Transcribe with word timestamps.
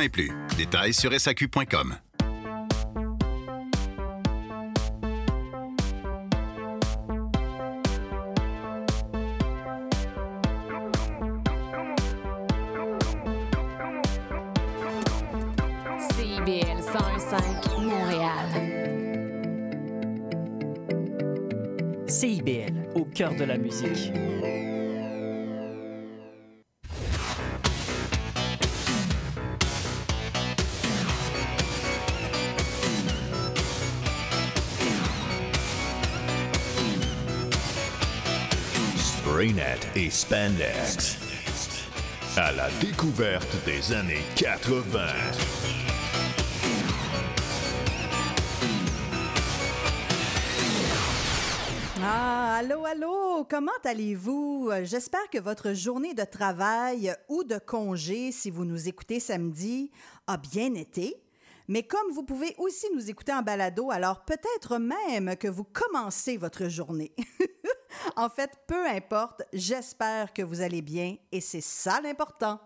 et 0.00 0.08
plus. 0.08 0.30
Détails 0.56 0.94
sur 0.94 1.12
SAQ.com. 1.12 1.96
CIBL 16.16 16.82
105 16.82 17.42
Montréal. 17.80 18.46
CIBL, 22.06 22.90
au 22.94 23.04
cœur 23.04 23.34
de 23.34 23.44
la 23.44 23.58
musique. 23.58 24.12
À 42.36 42.50
la 42.50 42.68
découverte 42.80 43.54
des 43.64 43.92
années 43.92 44.24
80. 44.34 45.06
Ah, 52.02 52.56
allô, 52.56 52.84
allô, 52.84 53.46
comment 53.48 53.70
allez-vous? 53.84 54.70
J'espère 54.82 55.30
que 55.30 55.38
votre 55.38 55.72
journée 55.72 56.14
de 56.14 56.24
travail 56.24 57.14
ou 57.28 57.44
de 57.44 57.58
congé, 57.58 58.32
si 58.32 58.50
vous 58.50 58.64
nous 58.64 58.88
écoutez 58.88 59.20
samedi, 59.20 59.92
a 60.26 60.36
bien 60.36 60.74
été. 60.74 61.22
Mais 61.68 61.84
comme 61.84 62.10
vous 62.12 62.24
pouvez 62.24 62.56
aussi 62.58 62.86
nous 62.92 63.08
écouter 63.08 63.32
en 63.32 63.42
balado, 63.42 63.92
alors 63.92 64.24
peut-être 64.24 64.78
même 64.78 65.36
que 65.36 65.46
vous 65.46 65.64
commencez 65.64 66.38
votre 66.38 66.68
journée. 66.68 67.14
en 68.16 68.28
fait, 68.28 68.50
peu 68.66 68.86
importe, 68.86 69.42
j'espère 69.52 70.32
que 70.32 70.42
vous 70.42 70.60
allez 70.60 70.82
bien 70.82 71.16
et 71.30 71.40
c'est 71.40 71.60
ça 71.60 72.00
l'important. 72.00 72.60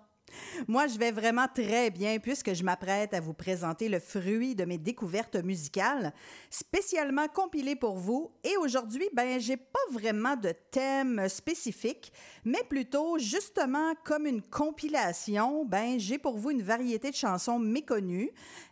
Moi, 0.67 0.87
je 0.87 0.99
vais 0.99 1.13
vraiment 1.13 1.47
très 1.53 1.91
bien 1.91 2.19
puisque 2.19 2.53
je 2.53 2.65
m'apprête 2.65 3.15
à 3.15 3.21
vous 3.21 3.35
présenter 3.35 3.89
le 3.89 4.01
fruit 4.01 4.55
de 4.55 4.65
mes 4.65 4.79
découvertes 4.79 5.37
musicales, 5.37 6.13
spécialement 6.51 7.29
compilées 7.29 7.77
pour 7.77 7.97
vous. 7.97 8.33
Et 8.43 8.57
aujourd'hui, 8.57 9.09
ben, 9.15 9.39
j'ai 9.39 9.57
pas 9.57 9.79
vraiment 9.91 10.37
de 10.37 10.53
thème 10.71 11.29
spécifique, 11.29 12.13
mais 12.45 12.63
plutôt 12.69 13.19
justement 13.19 13.95
comme 14.05 14.27
une 14.27 14.43
compilation, 14.43 15.65
ben, 15.65 15.99
j'ai 15.99 16.19
pour 16.19 16.37
vous 16.37 16.51
une 16.51 16.63
variété 16.63 17.11
de 17.11 17.17
chansons 17.17 17.59
méconnues 17.59 18.31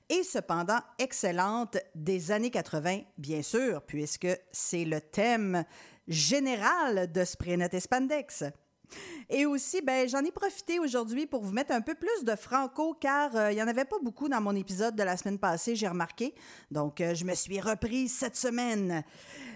et 0.08 0.22
cependant 0.22 0.80
excellentes 0.98 1.78
des 1.94 2.30
années 2.30 2.50
80, 2.50 3.00
bien 3.16 3.42
sûr, 3.42 3.80
puisque 3.82 4.28
c'est 4.52 4.84
le 4.84 5.00
thème 5.00 5.64
général 6.08 7.10
de 7.10 7.22
et 7.22 7.80
Spandex. 7.80 8.44
Et 9.30 9.46
aussi, 9.46 9.80
ben, 9.80 10.08
j'en 10.08 10.20
ai 10.20 10.30
profité 10.30 10.78
aujourd'hui 10.78 11.26
pour 11.26 11.42
vous 11.42 11.52
mettre 11.52 11.72
un 11.72 11.80
peu 11.80 11.94
plus 11.94 12.24
de 12.24 12.36
franco, 12.36 12.94
car 12.94 13.34
euh, 13.34 13.52
il 13.52 13.56
n'y 13.56 13.62
en 13.62 13.68
avait 13.68 13.84
pas 13.84 13.98
beaucoup 14.02 14.28
dans 14.28 14.40
mon 14.40 14.54
épisode 14.54 14.94
de 14.94 15.02
la 15.02 15.16
semaine 15.16 15.38
passée, 15.38 15.74
j'ai 15.74 15.88
remarqué. 15.88 16.34
Donc, 16.70 17.00
euh, 17.00 17.14
je 17.14 17.24
me 17.24 17.34
suis 17.34 17.60
reprise 17.60 18.14
cette 18.14 18.36
semaine. 18.36 19.02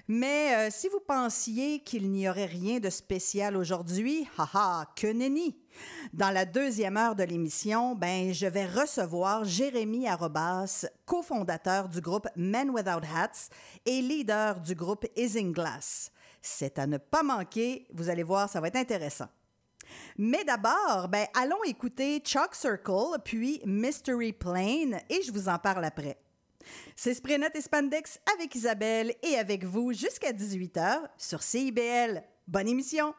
Mais 0.09 0.55
euh, 0.55 0.69
si 0.71 0.89
vous 0.89 1.01
pensiez 1.07 1.81
qu'il 1.81 2.11
n'y 2.11 2.29
aurait 2.29 2.47
rien 2.47 2.81
de 2.81 2.89
spécial 2.89 3.57
aujourd'hui, 3.57 4.27
haha, 4.39 4.87
que 4.97 5.09
nenni! 5.09 5.55
Dans 6.13 6.31
la 6.31 6.45
deuxième 6.47 6.97
heure 6.97 7.15
de 7.15 7.23
l'émission, 7.23 7.95
ben, 7.95 8.33
je 8.33 8.47
vais 8.47 8.67
recevoir 8.67 9.45
Jérémy 9.45 10.09
Arobas, 10.09 10.87
cofondateur 11.05 11.89
du 11.89 12.01
groupe 12.01 12.27
Men 12.37 12.71
Without 12.71 13.05
Hats 13.15 13.51
et 13.85 14.01
leader 14.01 14.61
du 14.61 14.75
groupe 14.75 15.07
Isinglass. 15.15 16.11
C'est 16.49 16.79
à 16.79 16.87
ne 16.87 16.99
pas 16.99 17.23
manquer. 17.23 17.87
Vous 17.93 18.09
allez 18.09 18.23
voir, 18.23 18.49
ça 18.49 18.61
va 18.61 18.69
être 18.69 18.77
intéressant. 18.77 19.29
Mais 20.17 20.45
d'abord, 20.45 21.09
ben, 21.09 21.27
allons 21.35 21.63
écouter 21.65 22.23
Chalk 22.25 22.55
Circle, 22.55 23.19
puis 23.25 23.61
Mystery 23.65 24.33
Plane, 24.33 25.01
et 25.09 25.23
je 25.23 25.33
vous 25.33 25.49
en 25.49 25.59
parle 25.59 25.85
après. 25.85 26.19
C'est 26.97 27.15
Sprenet 27.15 27.51
et 27.55 27.61
Spandex 27.61 28.21
avec 28.35 28.55
Isabelle 28.55 29.15
et 29.23 29.37
avec 29.37 29.65
vous 29.65 29.93
jusqu'à 29.93 30.33
18h 30.33 31.03
sur 31.17 31.43
CIBL. 31.43 32.23
Bonne 32.47 32.69
émission! 32.69 33.15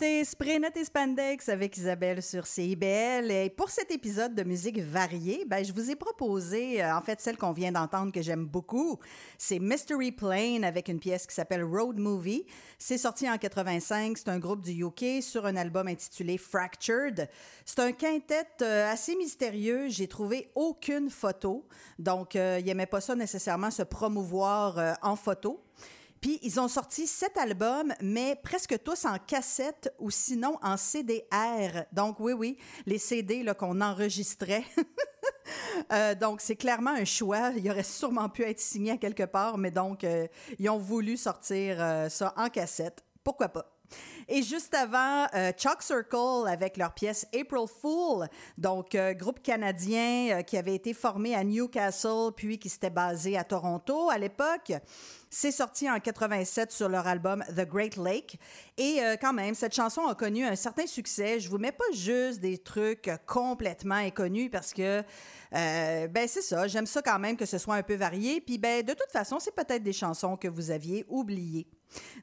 écoutez 0.00 0.24
Spray 0.24 0.60
et 0.76 0.84
Spandex 0.84 1.48
avec 1.48 1.76
Isabelle 1.76 2.22
sur 2.22 2.46
CIBL. 2.46 3.32
Et 3.32 3.50
pour 3.50 3.68
cet 3.68 3.90
épisode 3.90 4.32
de 4.32 4.44
musique 4.44 4.78
variée, 4.78 5.44
ben, 5.44 5.64
je 5.64 5.72
vous 5.72 5.90
ai 5.90 5.96
proposé, 5.96 6.80
euh, 6.80 6.96
en 6.96 7.02
fait, 7.02 7.20
celle 7.20 7.36
qu'on 7.36 7.50
vient 7.50 7.72
d'entendre 7.72 8.12
que 8.12 8.22
j'aime 8.22 8.46
beaucoup. 8.46 9.00
C'est 9.38 9.58
Mystery 9.58 10.12
Plane 10.12 10.62
avec 10.62 10.86
une 10.86 11.00
pièce 11.00 11.26
qui 11.26 11.34
s'appelle 11.34 11.64
Road 11.64 11.98
Movie. 11.98 12.46
C'est 12.78 12.96
sorti 12.96 13.28
en 13.28 13.38
85. 13.38 14.16
C'est 14.18 14.28
un 14.28 14.38
groupe 14.38 14.60
du 14.60 14.84
UK 14.84 15.20
sur 15.20 15.46
un 15.46 15.56
album 15.56 15.88
intitulé 15.88 16.38
Fractured. 16.38 17.28
C'est 17.64 17.80
un 17.80 17.90
quintet 17.90 18.46
euh, 18.62 18.92
assez 18.92 19.16
mystérieux. 19.16 19.88
J'ai 19.88 20.06
trouvé 20.06 20.48
aucune 20.54 21.10
photo. 21.10 21.66
Donc, 21.98 22.36
euh, 22.36 22.58
il 22.60 22.66
n'aimait 22.66 22.86
pas 22.86 23.00
ça 23.00 23.16
nécessairement 23.16 23.72
se 23.72 23.82
promouvoir 23.82 24.78
euh, 24.78 24.92
en 25.02 25.16
photo. 25.16 25.60
Puis 26.20 26.38
ils 26.42 26.58
ont 26.58 26.68
sorti 26.68 27.06
sept 27.06 27.36
albums, 27.36 27.92
mais 28.00 28.36
presque 28.42 28.82
tous 28.82 29.04
en 29.04 29.18
cassette 29.18 29.94
ou 29.98 30.10
sinon 30.10 30.58
en 30.62 30.76
CDR. 30.76 31.84
Donc 31.92 32.20
oui, 32.20 32.32
oui, 32.32 32.58
les 32.86 32.98
CD 32.98 33.44
qu'on 33.58 33.80
enregistrait. 33.80 34.64
Euh, 35.92 36.14
donc, 36.14 36.42
c'est 36.42 36.56
clairement 36.56 36.90
un 36.90 37.06
choix. 37.06 37.52
Il 37.56 37.70
aurait 37.70 37.82
sûrement 37.82 38.28
pu 38.28 38.42
être 38.42 38.60
signé 38.60 38.92
à 38.92 38.96
quelque 38.98 39.22
part, 39.22 39.56
mais 39.56 39.70
donc, 39.70 40.04
euh, 40.04 40.26
ils 40.58 40.68
ont 40.68 40.76
voulu 40.76 41.16
sortir 41.16 41.76
euh, 41.80 42.08
ça 42.10 42.34
en 42.36 42.48
cassette. 42.48 43.02
Pourquoi 43.24 43.48
pas? 43.48 43.77
Et 44.30 44.42
juste 44.42 44.74
avant, 44.74 45.26
euh, 45.34 45.52
Chalk 45.56 45.82
Circle 45.82 46.48
avec 46.48 46.76
leur 46.76 46.92
pièce 46.92 47.26
April 47.34 47.66
Fool, 47.66 48.28
donc 48.58 48.94
euh, 48.94 49.14
groupe 49.14 49.42
canadien 49.42 50.38
euh, 50.38 50.42
qui 50.42 50.58
avait 50.58 50.74
été 50.74 50.92
formé 50.92 51.34
à 51.34 51.42
Newcastle 51.42 52.32
puis 52.36 52.58
qui 52.58 52.68
s'était 52.68 52.90
basé 52.90 53.38
à 53.38 53.44
Toronto 53.44 54.10
à 54.10 54.18
l'époque. 54.18 54.72
C'est 55.30 55.50
sorti 55.50 55.90
en 55.90 55.98
87 55.98 56.72
sur 56.72 56.90
leur 56.90 57.06
album 57.06 57.42
The 57.56 57.66
Great 57.66 57.96
Lake. 57.96 58.38
Et 58.76 59.00
quand 59.20 59.34
même, 59.34 59.54
cette 59.54 59.74
chanson 59.74 60.06
a 60.06 60.14
connu 60.14 60.42
un 60.46 60.56
certain 60.56 60.86
succès. 60.86 61.38
Je 61.38 61.50
vous 61.50 61.58
mets 61.58 61.72
pas 61.72 61.84
juste 61.92 62.40
des 62.40 62.56
trucs 62.56 63.10
complètement 63.26 63.96
inconnus 63.96 64.48
parce 64.50 64.72
que, 64.72 65.02
ben 65.52 66.26
c'est 66.26 66.40
ça, 66.40 66.66
j'aime 66.66 66.86
ça 66.86 67.02
quand 67.02 67.18
même 67.18 67.36
que 67.36 67.44
ce 67.44 67.58
soit 67.58 67.74
un 67.74 67.82
peu 67.82 67.96
varié. 67.96 68.40
Puis 68.40 68.56
ben 68.56 68.82
de 68.82 68.94
toute 68.94 69.12
façon, 69.12 69.38
c'est 69.38 69.54
peut-être 69.54 69.82
des 69.82 69.92
chansons 69.92 70.38
que 70.38 70.48
vous 70.48 70.70
aviez 70.70 71.04
oubliées. 71.08 71.66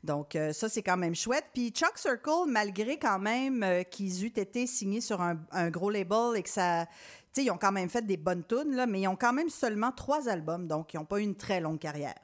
Donc, 0.03 0.35
euh, 0.35 0.53
ça, 0.53 0.69
c'est 0.69 0.83
quand 0.83 0.97
même 0.97 1.15
chouette. 1.15 1.45
Puis 1.53 1.69
Chuck 1.69 1.97
Circle, 1.97 2.47
malgré 2.47 2.97
quand 2.97 3.19
même 3.19 3.63
euh, 3.63 3.83
qu'ils 3.83 4.23
euent 4.23 4.39
été 4.39 4.67
signés 4.67 5.01
sur 5.01 5.21
un, 5.21 5.69
gros 5.69 5.89
label 5.89 6.35
et 6.35 6.43
que 6.43 6.49
ça. 6.49 6.85
Tu 7.33 7.41
sais, 7.41 7.47
ils 7.47 7.51
ont 7.51 7.57
quand 7.57 7.71
même 7.71 7.89
fait 7.89 8.05
des 8.05 8.17
bonnes 8.17 8.45
tunes, 8.45 8.85
mais 8.87 9.01
ils 9.01 9.07
ont 9.07 9.17
quand 9.17 9.33
même 9.33 9.49
seulement 9.49 9.91
trois 9.91 10.29
albums, 10.29 10.67
donc 10.67 10.93
ils 10.93 10.97
n'ont 10.97 11.05
pas 11.05 11.19
eu 11.19 11.23
une 11.23 11.35
très 11.35 11.59
longue 11.59 11.79
carrière. 11.79 12.15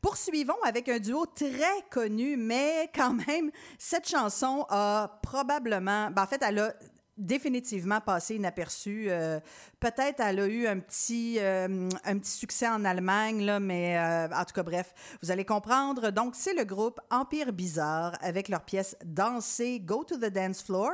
Poursuivons 0.00 0.60
avec 0.64 0.88
un 0.88 0.98
duo 0.98 1.26
très 1.26 1.80
connu, 1.90 2.36
mais 2.36 2.90
quand 2.94 3.14
même, 3.26 3.50
cette 3.78 4.08
chanson 4.08 4.66
a 4.68 5.20
probablement. 5.22 6.10
ben, 6.10 6.22
en 6.22 6.26
fait, 6.26 6.42
elle 6.42 6.58
a 6.58 6.74
définitivement 7.16 8.00
passé 8.00 8.36
inaperçue. 8.36 9.06
Euh, 9.08 9.40
Peut-être 9.80 10.20
elle 10.20 10.40
a 10.40 10.46
eu 10.46 10.66
un 10.66 10.78
petit, 10.78 11.36
euh, 11.38 11.88
un 12.04 12.18
petit 12.18 12.30
succès 12.30 12.68
en 12.68 12.84
Allemagne, 12.84 13.44
là, 13.44 13.60
mais 13.60 13.98
euh, 13.98 14.28
en 14.34 14.44
tout 14.44 14.54
cas, 14.54 14.62
bref, 14.62 14.94
vous 15.22 15.30
allez 15.30 15.44
comprendre. 15.44 16.10
Donc, 16.10 16.34
c'est 16.36 16.54
le 16.54 16.64
groupe 16.64 17.00
Empire 17.10 17.52
Bizarre 17.52 18.16
avec 18.20 18.48
leur 18.48 18.62
pièce 18.62 18.96
Danser, 19.04 19.80
Go 19.80 20.04
to 20.04 20.16
the 20.16 20.30
Dance 20.30 20.62
Floor. 20.62 20.92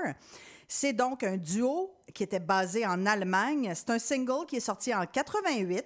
C'est 0.66 0.92
donc 0.92 1.24
un 1.24 1.36
duo 1.36 1.94
qui 2.14 2.22
était 2.22 2.40
basé 2.40 2.86
en 2.86 3.06
Allemagne. 3.06 3.72
C'est 3.74 3.90
un 3.90 3.98
single 3.98 4.46
qui 4.46 4.56
est 4.56 4.60
sorti 4.60 4.94
en 4.94 5.04
88. 5.04 5.84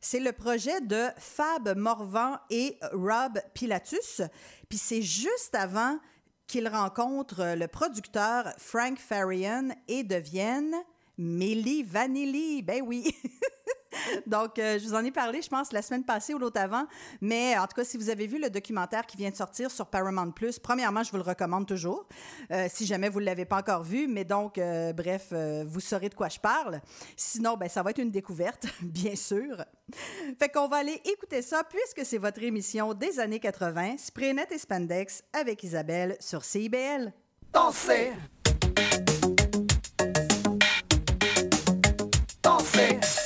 C'est 0.00 0.20
le 0.20 0.32
projet 0.32 0.80
de 0.82 1.06
Fab 1.16 1.74
Morvan 1.76 2.36
et 2.50 2.78
Rob 2.92 3.40
Pilatus. 3.54 4.20
Puis 4.68 4.78
c'est 4.78 5.00
juste 5.00 5.54
avant 5.54 5.98
qu'ils 6.46 6.68
rencontrent 6.68 7.56
le 7.56 7.66
producteur 7.66 8.52
Frank 8.58 8.98
Farian 8.98 9.68
et 9.88 10.04
deviennent 10.04 10.76
Milli 11.18 11.82
Vanilli. 11.82 12.62
Ben 12.62 12.82
oui. 12.84 13.14
Donc, 14.26 14.58
euh, 14.58 14.78
je 14.78 14.84
vous 14.84 14.94
en 14.94 15.04
ai 15.04 15.10
parlé, 15.10 15.42
je 15.42 15.48
pense, 15.48 15.72
la 15.72 15.82
semaine 15.82 16.04
passée 16.04 16.34
ou 16.34 16.38
l'autre 16.38 16.60
avant. 16.60 16.86
Mais 17.20 17.56
en 17.58 17.66
tout 17.66 17.76
cas, 17.76 17.84
si 17.84 17.96
vous 17.96 18.10
avez 18.10 18.26
vu 18.26 18.40
le 18.40 18.50
documentaire 18.50 19.06
qui 19.06 19.16
vient 19.16 19.30
de 19.30 19.36
sortir 19.36 19.70
sur 19.70 19.86
Paramount 19.86 20.30
Plus, 20.30 20.58
premièrement, 20.58 21.02
je 21.02 21.10
vous 21.10 21.16
le 21.16 21.22
recommande 21.22 21.66
toujours, 21.66 22.06
euh, 22.50 22.66
si 22.70 22.86
jamais 22.86 23.08
vous 23.08 23.20
ne 23.20 23.26
l'avez 23.26 23.44
pas 23.44 23.58
encore 23.58 23.82
vu. 23.82 24.06
Mais 24.08 24.24
donc, 24.24 24.58
euh, 24.58 24.92
bref, 24.92 25.32
vous 25.66 25.80
saurez 25.80 26.08
de 26.08 26.14
quoi 26.14 26.28
je 26.28 26.38
parle. 26.38 26.80
Sinon, 27.16 27.56
ben, 27.56 27.68
ça 27.68 27.82
va 27.82 27.90
être 27.90 27.98
une 27.98 28.10
découverte, 28.10 28.66
bien 28.80 29.16
sûr. 29.16 29.64
Fait 30.38 30.48
qu'on 30.48 30.68
va 30.68 30.78
aller 30.78 31.00
écouter 31.04 31.42
ça, 31.42 31.62
puisque 31.64 32.04
c'est 32.04 32.18
votre 32.18 32.42
émission 32.42 32.94
des 32.94 33.20
années 33.20 33.40
80, 33.40 33.96
Spraynet 33.98 34.46
et 34.50 34.58
Spandex, 34.58 35.22
avec 35.32 35.62
Isabelle 35.62 36.16
sur 36.20 36.44
CIBL. 36.44 37.12
Danser. 37.52 38.12
Danser. 42.42 43.25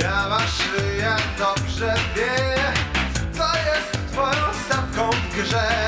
Biała 0.00 0.40
szyja 0.40 1.16
dobrze 1.38 1.94
wie 2.16 2.54
Co 3.32 3.44
jest 3.44 4.12
twoją 4.12 4.54
stawką 4.66 5.10
w 5.10 5.36
grze 5.36 5.83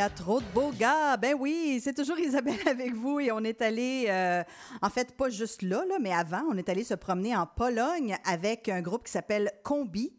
y 0.00 0.02
a 0.02 0.08
trop 0.08 0.40
de 0.40 0.46
beaux 0.54 0.70
gars. 0.70 1.18
Ben 1.18 1.36
oui, 1.38 1.78
c'est 1.84 1.92
toujours 1.92 2.18
Isabelle 2.28 2.66
avec 2.66 2.94
vous 2.94 3.20
et 3.20 3.30
on 3.32 3.40
est 3.40 3.60
allé, 3.60 4.06
euh, 4.08 4.42
en 4.80 4.88
fait, 4.88 5.14
pas 5.14 5.28
juste 5.28 5.60
là, 5.60 5.82
mais 6.00 6.10
avant, 6.10 6.40
on 6.50 6.56
est 6.56 6.70
allé 6.70 6.84
se 6.84 6.94
promener 6.94 7.36
en 7.36 7.46
Pologne 7.46 8.16
avec 8.24 8.70
un 8.70 8.80
groupe 8.80 9.04
qui 9.04 9.12
s'appelle 9.12 9.52
Combi. 9.62 10.10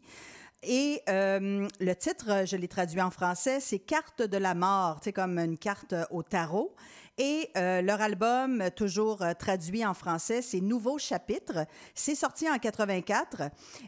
Et 0.62 1.02
euh, 1.08 1.66
le 1.80 1.94
titre, 1.96 2.44
je 2.46 2.56
l'ai 2.56 2.68
traduit 2.68 3.00
en 3.00 3.10
français, 3.10 3.58
c'est 3.58 3.80
Carte 3.80 4.22
de 4.22 4.36
la 4.36 4.54
mort, 4.54 5.00
c'est 5.02 5.12
comme 5.12 5.36
une 5.36 5.58
carte 5.58 5.96
au 6.12 6.22
tarot. 6.22 6.76
Et 7.24 7.50
euh, 7.56 7.82
leur 7.82 8.00
album, 8.00 8.64
toujours 8.74 9.22
euh, 9.22 9.32
traduit 9.32 9.86
en 9.86 9.94
français, 9.94 10.42
c'est 10.42 10.60
Nouveau 10.60 10.98
chapitre. 10.98 11.66
C'est 11.94 12.16
sorti 12.16 12.50
en 12.50 12.58
84. 12.58 13.42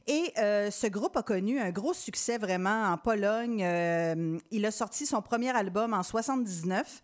Et 0.07 0.33
euh, 0.39 0.71
ce 0.71 0.87
groupe 0.87 1.17
a 1.17 1.25
connu 1.25 1.59
un 1.59 1.71
gros 1.71 1.95
succès 1.95 2.39
vraiment 2.39 2.93
en 2.93 2.97
Pologne. 2.97 3.61
Euh, 3.65 4.39
il 4.53 4.65
a 4.65 4.71
sorti 4.71 5.05
son 5.05 5.21
premier 5.21 5.51
album 5.51 5.95
en 5.95 6.05
79 6.05 7.03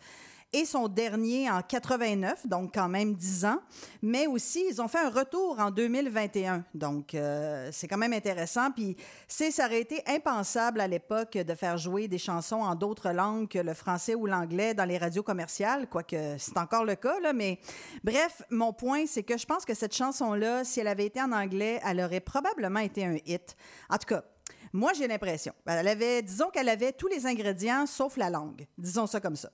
et 0.52 0.64
son 0.64 0.88
dernier 0.88 1.50
en 1.50 1.62
89, 1.62 2.46
donc 2.46 2.74
quand 2.74 2.88
même 2.88 3.14
10 3.14 3.44
ans. 3.44 3.58
Mais 4.02 4.26
aussi, 4.26 4.64
ils 4.68 4.82
ont 4.82 4.88
fait 4.88 4.98
un 4.98 5.10
retour 5.10 5.58
en 5.60 5.70
2021. 5.70 6.64
Donc, 6.74 7.14
euh, 7.14 7.68
c'est 7.72 7.86
quand 7.86 7.98
même 7.98 8.12
intéressant. 8.12 8.70
Puis, 8.72 8.96
c'est, 9.28 9.50
ça 9.50 9.66
aurait 9.66 9.80
été 9.80 10.02
impensable 10.06 10.80
à 10.80 10.88
l'époque 10.88 11.32
de 11.32 11.54
faire 11.54 11.78
jouer 11.78 12.08
des 12.08 12.18
chansons 12.18 12.62
en 12.62 12.74
d'autres 12.74 13.10
langues 13.10 13.48
que 13.48 13.58
le 13.58 13.74
français 13.74 14.14
ou 14.14 14.26
l'anglais 14.26 14.74
dans 14.74 14.84
les 14.84 14.98
radios 14.98 15.22
commerciales, 15.22 15.88
quoique 15.88 16.16
c'est 16.38 16.58
encore 16.58 16.84
le 16.84 16.96
cas, 16.96 17.20
là. 17.20 17.32
Mais 17.32 17.60
bref, 18.02 18.42
mon 18.50 18.72
point, 18.72 19.04
c'est 19.06 19.22
que 19.22 19.38
je 19.38 19.46
pense 19.46 19.64
que 19.64 19.74
cette 19.74 19.94
chanson-là, 19.94 20.64
si 20.64 20.80
elle 20.80 20.88
avait 20.88 21.06
été 21.06 21.22
en 21.22 21.32
anglais, 21.32 21.80
elle 21.86 22.00
aurait 22.00 22.20
probablement 22.20 22.80
été 22.80 23.04
un 23.04 23.16
hit. 23.24 23.56
En 23.88 23.98
tout 23.98 24.06
cas, 24.06 24.24
moi, 24.72 24.92
j'ai 24.92 25.08
l'impression. 25.08 25.52
Elle 25.66 25.88
avait, 25.88 26.22
disons 26.22 26.50
qu'elle 26.50 26.68
avait 26.68 26.92
tous 26.92 27.08
les 27.08 27.26
ingrédients 27.26 27.86
sauf 27.86 28.16
la 28.16 28.30
langue. 28.30 28.66
Disons 28.78 29.06
ça 29.06 29.20
comme 29.20 29.36
ça. 29.36 29.50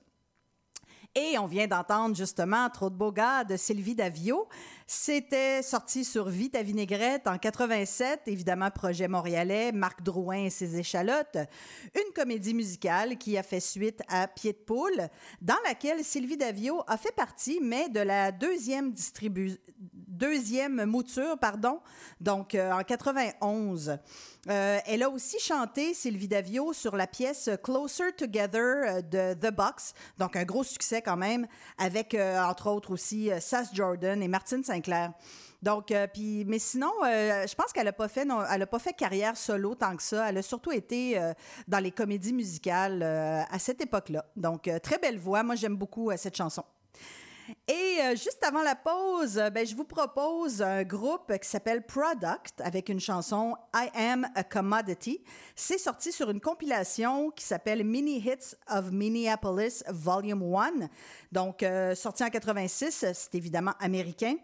Et 1.19 1.39
on 1.39 1.47
vient 1.47 1.65
d'entendre 1.65 2.15
justement 2.15 2.69
Trop 2.69 2.91
de 2.91 2.95
beaux 2.95 3.11
gars 3.11 3.43
de 3.43 3.57
Sylvie 3.57 3.95
Davio. 3.95 4.47
C'était 4.85 5.63
sorti 5.63 6.05
sur 6.05 6.29
Vite 6.29 6.55
à 6.55 6.61
vinaigrette 6.61 7.25
en 7.25 7.39
87, 7.39 8.21
évidemment 8.27 8.69
projet 8.69 9.07
montréalais, 9.07 9.71
Marc 9.71 10.03
Drouin 10.03 10.43
et 10.43 10.49
ses 10.51 10.77
échalotes, 10.77 11.37
une 11.95 12.13
comédie 12.13 12.53
musicale 12.53 13.17
qui 13.17 13.35
a 13.35 13.41
fait 13.41 13.59
suite 13.59 14.03
à 14.07 14.27
Pied 14.27 14.53
de 14.53 14.59
poule, 14.59 15.09
dans 15.41 15.57
laquelle 15.65 16.03
Sylvie 16.03 16.37
Davio 16.37 16.83
a 16.85 16.97
fait 16.97 17.15
partie, 17.15 17.59
mais 17.63 17.89
de 17.89 17.99
la 17.99 18.31
deuxième 18.31 18.91
distribu 18.91 19.57
deuxième 20.07 20.85
mouture, 20.85 21.37
pardon, 21.37 21.79
donc 22.21 22.55
euh, 22.55 22.71
en 22.71 22.83
91. 22.83 23.97
Euh, 24.49 24.79
elle 24.85 25.03
a 25.03 25.09
aussi 25.09 25.39
chanté 25.39 25.93
Sylvie 25.93 26.27
Davio 26.27 26.71
sur 26.73 26.95
la 26.95 27.07
pièce 27.07 27.49
Closer 27.63 28.13
Together 28.13 28.61
euh, 28.61 29.01
de 29.01 29.33
The 29.33 29.53
Box, 29.53 29.93
donc 30.17 30.35
un 30.35 30.45
gros 30.45 30.63
succès 30.63 31.01
quand 31.01 31.17
même, 31.17 31.47
avec 31.77 32.15
entre 32.15 32.69
autres 32.69 32.91
aussi 32.91 33.29
Sass 33.39 33.73
Jordan 33.73 34.21
et 34.21 34.27
Martine 34.27 34.63
Sinclair. 34.63 35.11
Donc, 35.63 35.91
puis, 36.13 36.45
mais 36.45 36.59
sinon, 36.59 36.91
je 37.03 37.55
pense 37.55 37.73
qu'elle 37.73 37.87
a 37.87 37.93
pas 37.93 38.07
fait, 38.07 38.27
a 38.29 38.65
pas 38.67 38.79
fait 38.79 38.93
carrière 38.93 39.35
solo 39.35 39.73
tant 39.73 39.95
que 39.95 40.03
ça. 40.03 40.29
Elle 40.29 40.37
a 40.37 40.41
surtout 40.43 40.71
été 40.71 41.19
dans 41.67 41.79
les 41.79 41.91
comédies 41.91 42.33
musicales 42.33 43.01
à 43.01 43.57
cette 43.57 43.81
époque-là. 43.81 44.25
Donc, 44.35 44.69
très 44.83 44.99
belle 44.99 45.17
voix. 45.17 45.41
Moi, 45.41 45.55
j'aime 45.55 45.75
beaucoup 45.75 46.11
cette 46.15 46.37
chanson. 46.37 46.63
Et 47.67 47.99
euh, 48.01 48.09
juste 48.11 48.43
avant 48.43 48.61
la 48.61 48.75
pause, 48.75 49.41
ben, 49.53 49.65
je 49.65 49.75
vous 49.75 49.85
propose 49.85 50.61
un 50.61 50.83
groupe 50.83 51.31
qui 51.39 51.47
s'appelle 51.47 51.85
Product 51.85 52.59
avec 52.59 52.89
une 52.89 52.99
chanson 52.99 53.55
I 53.73 53.89
Am 53.95 54.27
a 54.35 54.43
Commodity. 54.43 55.23
C'est 55.55 55.77
sorti 55.77 56.11
sur 56.11 56.29
une 56.29 56.41
compilation 56.41 57.31
qui 57.31 57.45
s'appelle 57.45 57.85
Mini 57.85 58.17
Hits 58.17 58.55
of 58.69 58.91
Minneapolis 58.91 59.83
Volume 59.87 60.43
1. 60.43 60.89
Donc, 61.31 61.63
euh, 61.63 61.95
sorti 61.95 62.23
en 62.23 62.29
86, 62.29 63.05
c'est 63.13 63.35
évidemment 63.35 63.73
américain. 63.79 64.35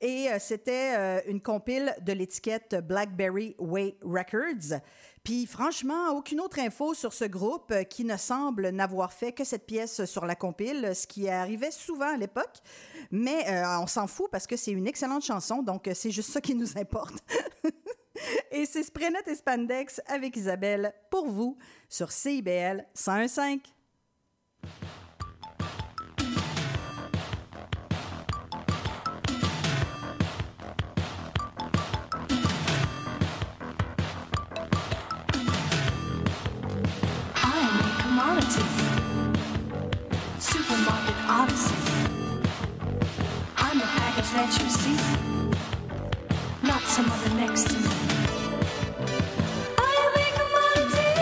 Et 0.00 0.28
euh, 0.28 0.38
c'était 0.40 1.22
une 1.28 1.40
compile 1.40 1.94
de 2.02 2.12
l'étiquette 2.12 2.76
Blackberry 2.86 3.54
Way 3.58 3.96
Records. 4.02 4.80
Puis 5.28 5.44
franchement, 5.44 6.16
aucune 6.16 6.40
autre 6.40 6.58
info 6.58 6.94
sur 6.94 7.12
ce 7.12 7.26
groupe 7.26 7.70
euh, 7.70 7.82
qui 7.82 8.02
ne 8.02 8.16
semble 8.16 8.70
n'avoir 8.70 9.12
fait 9.12 9.30
que 9.30 9.44
cette 9.44 9.66
pièce 9.66 10.06
sur 10.06 10.24
la 10.24 10.34
compile, 10.34 10.92
ce 10.94 11.06
qui 11.06 11.28
arrivait 11.28 11.70
souvent 11.70 12.14
à 12.14 12.16
l'époque. 12.16 12.62
Mais 13.10 13.46
euh, 13.46 13.78
on 13.78 13.86
s'en 13.86 14.06
fout 14.06 14.30
parce 14.32 14.46
que 14.46 14.56
c'est 14.56 14.70
une 14.70 14.86
excellente 14.86 15.22
chanson, 15.22 15.62
donc 15.62 15.86
euh, 15.86 15.92
c'est 15.94 16.10
juste 16.10 16.30
ça 16.30 16.40
qui 16.40 16.54
nous 16.54 16.78
importe. 16.78 17.22
et 18.52 18.64
c'est 18.64 18.82
Sprenet 18.82 19.20
et 19.26 19.34
Spandex 19.34 20.00
avec 20.06 20.34
Isabelle 20.34 20.94
pour 21.10 21.28
vous 21.28 21.58
sur 21.90 22.10
CIBL 22.10 22.86
101.5. 22.96 23.60
that 44.38 44.54
you 44.62 44.68
see, 44.70 44.98
not 46.62 46.80
some 46.82 47.10
other 47.10 47.34
next 47.34 47.64
to 47.70 47.74
me. 47.74 47.90
I 49.86 49.90
am 50.04 50.12
a 50.22 50.26
commodity. 50.38 51.12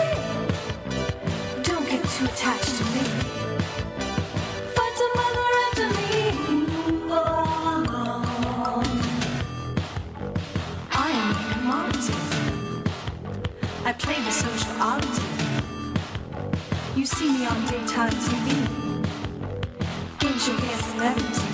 Don't 1.67 1.85
get 1.89 2.01
too 2.13 2.25
attached 2.25 2.73
to 2.77 2.83
me. 2.93 3.03
Find 4.75 4.95
some 5.01 5.15
other 5.25 5.47
after 5.65 5.87
me. 5.97 6.11
Move 6.61 7.11
on. 7.11 8.85
I 10.91 11.09
am 11.19 11.27
a 11.31 11.43
commodity. 11.53 12.19
I 13.83 13.91
play 13.93 14.19
the 14.27 14.33
social 14.43 14.73
oddity. 14.79 15.27
You 16.95 17.05
see 17.07 17.29
me 17.35 17.41
on 17.47 17.59
daytime 17.65 18.15
TV. 18.25 18.47
Games 20.19 20.47
your 20.47 20.57
guess 20.59 20.81
celebrity. 20.91 21.46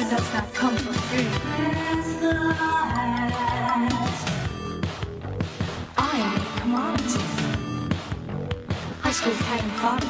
Supper 0.00 0.16
does 0.16 0.32
not 0.32 0.54
come 0.54 0.76
for 0.76 0.92
free. 0.92 1.26
I 5.98 6.16
am 6.16 6.36
a 6.36 6.60
commodity. 6.60 7.20
High 9.00 9.12
school 9.12 9.34
cat 9.34 9.62
and 9.62 9.72
foddy. 9.72 10.08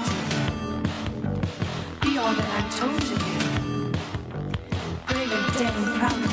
Be 2.02 2.18
all 2.18 2.34
that 2.34 2.50
I'm 2.56 2.70
told 2.70 3.00
to 3.00 3.14
be. 3.24 3.32
Brave 5.08 5.32
and 5.32 5.54
dead 5.58 5.74
and 5.74 5.86
proud 5.98 6.29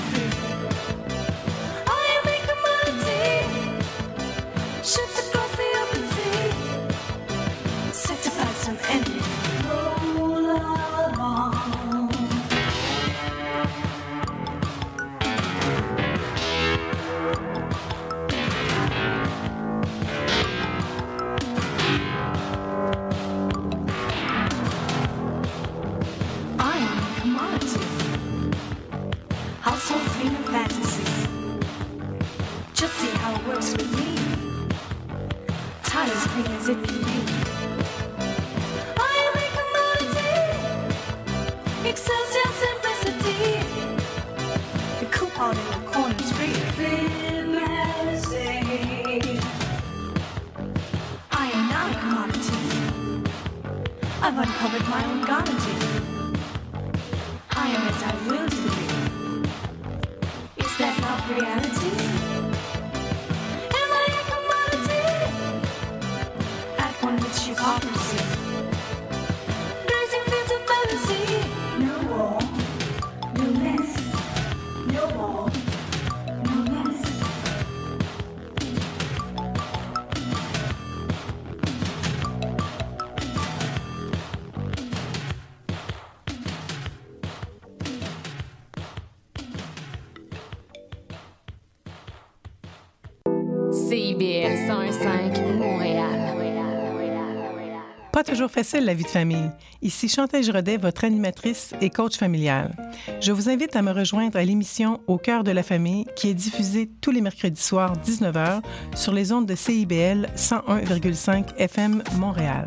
toujours 98.48 98.66
facile 98.66 98.86
la 98.86 98.94
vie 98.94 99.04
de 99.04 99.10
famille. 99.10 99.52
Ici 99.82 100.08
Chantal 100.08 100.44
Giraudet, 100.44 100.78
votre 100.78 101.04
animatrice 101.04 101.74
et 101.82 101.90
coach 101.90 102.18
familiale. 102.18 102.76
Je 103.20 103.32
vous 103.32 103.50
invite 103.50 103.76
à 103.76 103.82
me 103.82 103.92
rejoindre 103.92 104.38
à 104.38 104.44
l'émission 104.44 105.02
Au 105.08 105.18
cœur 105.18 105.44
de 105.44 105.52
la 105.52 105.64
famille 105.64 106.06
qui 106.16 106.30
est 106.30 106.34
diffusée 106.34 106.90
tous 107.02 107.12
les 107.12 107.22
mercredis 107.22 107.62
soirs 107.62 107.94
19h 108.06 108.62
sur 108.96 109.14
les 109.14 109.32
ondes 109.32 109.46
de 109.46 109.56
CIBL 109.56 110.30
101,5 110.36 111.56
FM 111.58 112.04
Montréal. 112.18 112.66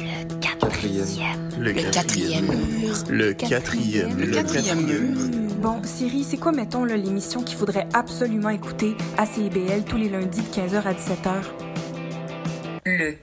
Le, 0.00 0.38
quatrième. 0.40 1.50
Le 1.58 1.72
quatrième 1.72 2.46
mur. 2.46 2.94
Le 3.10 3.32
quatrième 3.32 4.16
Le 4.16 4.26
quatrième 4.26 4.86
mur. 4.86 5.38
Bon, 5.60 5.82
Siri, 5.82 6.22
c'est 6.22 6.36
quoi, 6.36 6.52
mettons, 6.52 6.84
l'émission 6.84 7.42
qu'il 7.42 7.56
faudrait 7.56 7.88
absolument 7.92 8.50
écouter 8.50 8.96
à 9.16 9.26
CIBL 9.26 9.82
tous 9.84 9.96
les 9.96 10.08
lundis 10.08 10.42
de 10.42 10.46
15h 10.46 10.82
à 10.84 10.92
17h? 10.92 11.67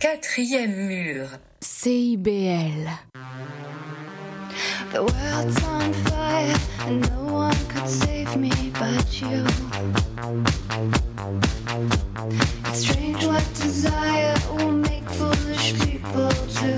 Quatrième 0.05 0.87
mur. 0.87 1.29
CIBL. 1.61 2.91
The 4.91 5.01
world's 5.01 5.63
on 5.63 5.93
fire 5.93 6.55
and 6.81 7.09
no 7.09 7.33
one 7.33 7.55
could 7.69 7.89
save 7.89 8.37
me 8.37 8.51
but 8.79 9.19
you. 9.19 9.43
It's 12.65 12.87
strange 12.87 13.25
what 13.25 13.43
desire 13.55 14.35
will 14.51 14.73
make 14.73 15.09
foolish 15.09 15.73
people 15.79 16.29
do. 16.61 16.77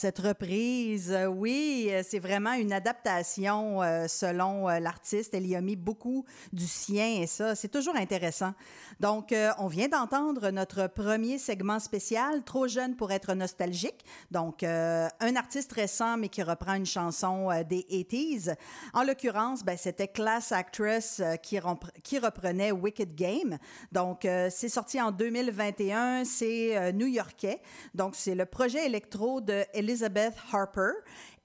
Cette 0.00 0.18
reprise. 0.18 1.12
Euh, 1.12 1.26
Oui, 1.26 1.59
c'est 2.02 2.18
vraiment 2.18 2.52
une 2.52 2.72
adaptation 2.72 3.82
euh, 3.82 4.06
selon 4.08 4.68
euh, 4.68 4.78
l'artiste. 4.78 5.34
Elle 5.34 5.46
y 5.46 5.56
a 5.56 5.60
mis 5.60 5.76
beaucoup 5.76 6.24
du 6.52 6.66
sien 6.66 7.20
et 7.20 7.26
ça, 7.26 7.54
c'est 7.54 7.68
toujours 7.68 7.96
intéressant. 7.96 8.52
Donc, 9.00 9.32
euh, 9.32 9.50
on 9.58 9.66
vient 9.66 9.88
d'entendre 9.88 10.50
notre 10.50 10.86
premier 10.86 11.38
segment 11.38 11.78
spécial, 11.78 12.42
Trop 12.44 12.68
jeune 12.68 12.96
pour 12.96 13.12
être 13.12 13.34
nostalgique. 13.34 14.04
Donc, 14.30 14.62
euh, 14.62 15.08
un 15.20 15.36
artiste 15.36 15.72
récent, 15.72 16.16
mais 16.16 16.28
qui 16.28 16.42
reprend 16.42 16.74
une 16.74 16.86
chanson 16.86 17.50
euh, 17.50 17.62
des 17.64 17.86
80s. 17.90 18.54
En 18.92 19.04
l'occurrence, 19.04 19.64
ben, 19.64 19.76
c'était 19.76 20.08
Class 20.08 20.52
Actress 20.52 21.20
euh, 21.20 21.36
qui, 21.36 21.58
qui 22.02 22.18
reprenait 22.18 22.72
Wicked 22.72 23.14
Game. 23.14 23.58
Donc, 23.92 24.24
euh, 24.24 24.48
c'est 24.50 24.68
sorti 24.68 25.00
en 25.00 25.10
2021. 25.10 26.24
C'est 26.24 26.76
euh, 26.76 26.92
new-yorkais. 26.92 27.60
Donc, 27.94 28.14
c'est 28.14 28.34
le 28.34 28.46
projet 28.46 28.86
électro 28.86 29.40
de 29.40 29.64
Elizabeth 29.74 30.34
Harper. 30.52 30.92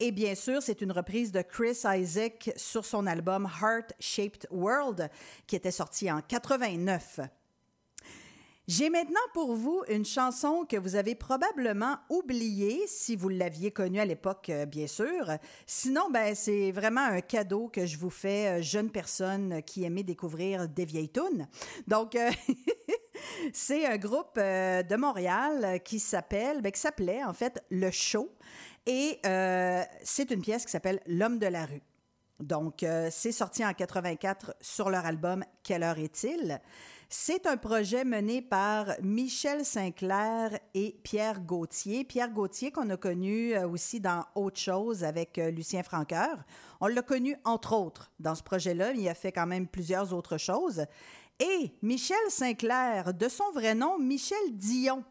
Et 0.01 0.11
bien 0.11 0.35
sûr, 0.35 0.61
c'est 0.61 0.81
une 0.81 0.91
reprise 0.91 1.31
de 1.31 1.41
Chris 1.41 1.79
Isaac 1.85 2.51
sur 2.57 2.85
son 2.85 3.07
album 3.07 3.49
Heart 3.61 3.93
Shaped 3.99 4.45
World, 4.51 5.09
qui 5.47 5.55
était 5.55 5.71
sorti 5.71 6.11
en 6.11 6.21
89. 6.21 7.21
J'ai 8.67 8.89
maintenant 8.89 9.21
pour 9.33 9.55
vous 9.55 9.83
une 9.89 10.03
chanson 10.03 10.65
que 10.67 10.75
vous 10.75 10.95
avez 10.95 11.13
probablement 11.13 11.97
oubliée 12.09 12.81
si 12.87 13.15
vous 13.15 13.29
l'aviez 13.29 13.69
connue 13.69 13.99
à 13.99 14.05
l'époque, 14.05 14.49
euh, 14.49 14.65
bien 14.65 14.87
sûr. 14.87 15.29
Sinon, 15.67 16.09
ben, 16.11 16.33
c'est 16.33 16.71
vraiment 16.71 17.05
un 17.05 17.21
cadeau 17.21 17.69
que 17.69 17.85
je 17.85 17.97
vous 17.97 18.09
fais, 18.09 18.59
euh, 18.59 18.61
jeune 18.63 18.89
personne 18.89 19.61
qui 19.61 19.83
aimait 19.83 20.01
découvrir 20.01 20.67
des 20.67 20.83
vieilles 20.83 21.11
tunes. 21.11 21.47
Donc, 21.87 22.15
euh, 22.15 22.31
c'est 23.53 23.85
un 23.85 23.97
groupe 23.97 24.37
de 24.37 24.95
Montréal 24.95 25.79
qui 25.85 25.99
s'appelle, 25.99 26.63
ben, 26.63 26.71
qui 26.71 26.81
s'appelait 26.81 27.23
en 27.23 27.33
fait 27.33 27.63
Le 27.69 27.91
Show. 27.91 28.31
Et 28.85 29.19
euh, 29.25 29.83
c'est 30.03 30.31
une 30.31 30.41
pièce 30.41 30.65
qui 30.65 30.71
s'appelle 30.71 31.01
L'homme 31.07 31.39
de 31.39 31.47
la 31.47 31.65
rue. 31.65 31.81
Donc, 32.39 32.83
euh, 32.83 33.07
c'est 33.11 33.31
sorti 33.31 33.65
en 33.65 33.73
84 33.73 34.55
sur 34.61 34.89
leur 34.89 35.05
album 35.05 35.43
Quelle 35.63 35.83
heure 35.83 35.97
est-il? 35.97 36.59
C'est 37.07 37.47
un 37.47 37.55
projet 37.55 38.03
mené 38.03 38.41
par 38.41 38.87
Michel 39.01 39.63
Sinclair 39.63 40.59
et 40.73 40.97
Pierre 41.03 41.39
Gauthier. 41.39 42.03
Pierre 42.03 42.31
Gauthier 42.31 42.71
qu'on 42.71 42.89
a 42.89 42.97
connu 42.97 43.55
euh, 43.55 43.67
aussi 43.67 44.01
dans 44.01 44.25
Autre 44.35 44.59
chose 44.59 45.03
avec 45.03 45.37
Lucien 45.37 45.81
Franqueur. 45.81 46.43
On 46.81 46.87
l'a 46.87 47.01
connu 47.01 47.37
entre 47.45 47.73
autres 47.73 48.11
dans 48.19 48.35
ce 48.35 48.43
projet-là. 48.43 48.91
Il 48.91 49.07
a 49.07 49.15
fait 49.15 49.31
quand 49.31 49.47
même 49.47 49.67
plusieurs 49.67 50.13
autres 50.13 50.37
choses. 50.37 50.85
Et 51.39 51.71
Michel 51.81 52.17
Sinclair, 52.29 53.13
de 53.13 53.27
son 53.29 53.49
vrai 53.53 53.75
nom, 53.75 53.97
Michel 53.97 54.37
Dion. 54.51 55.03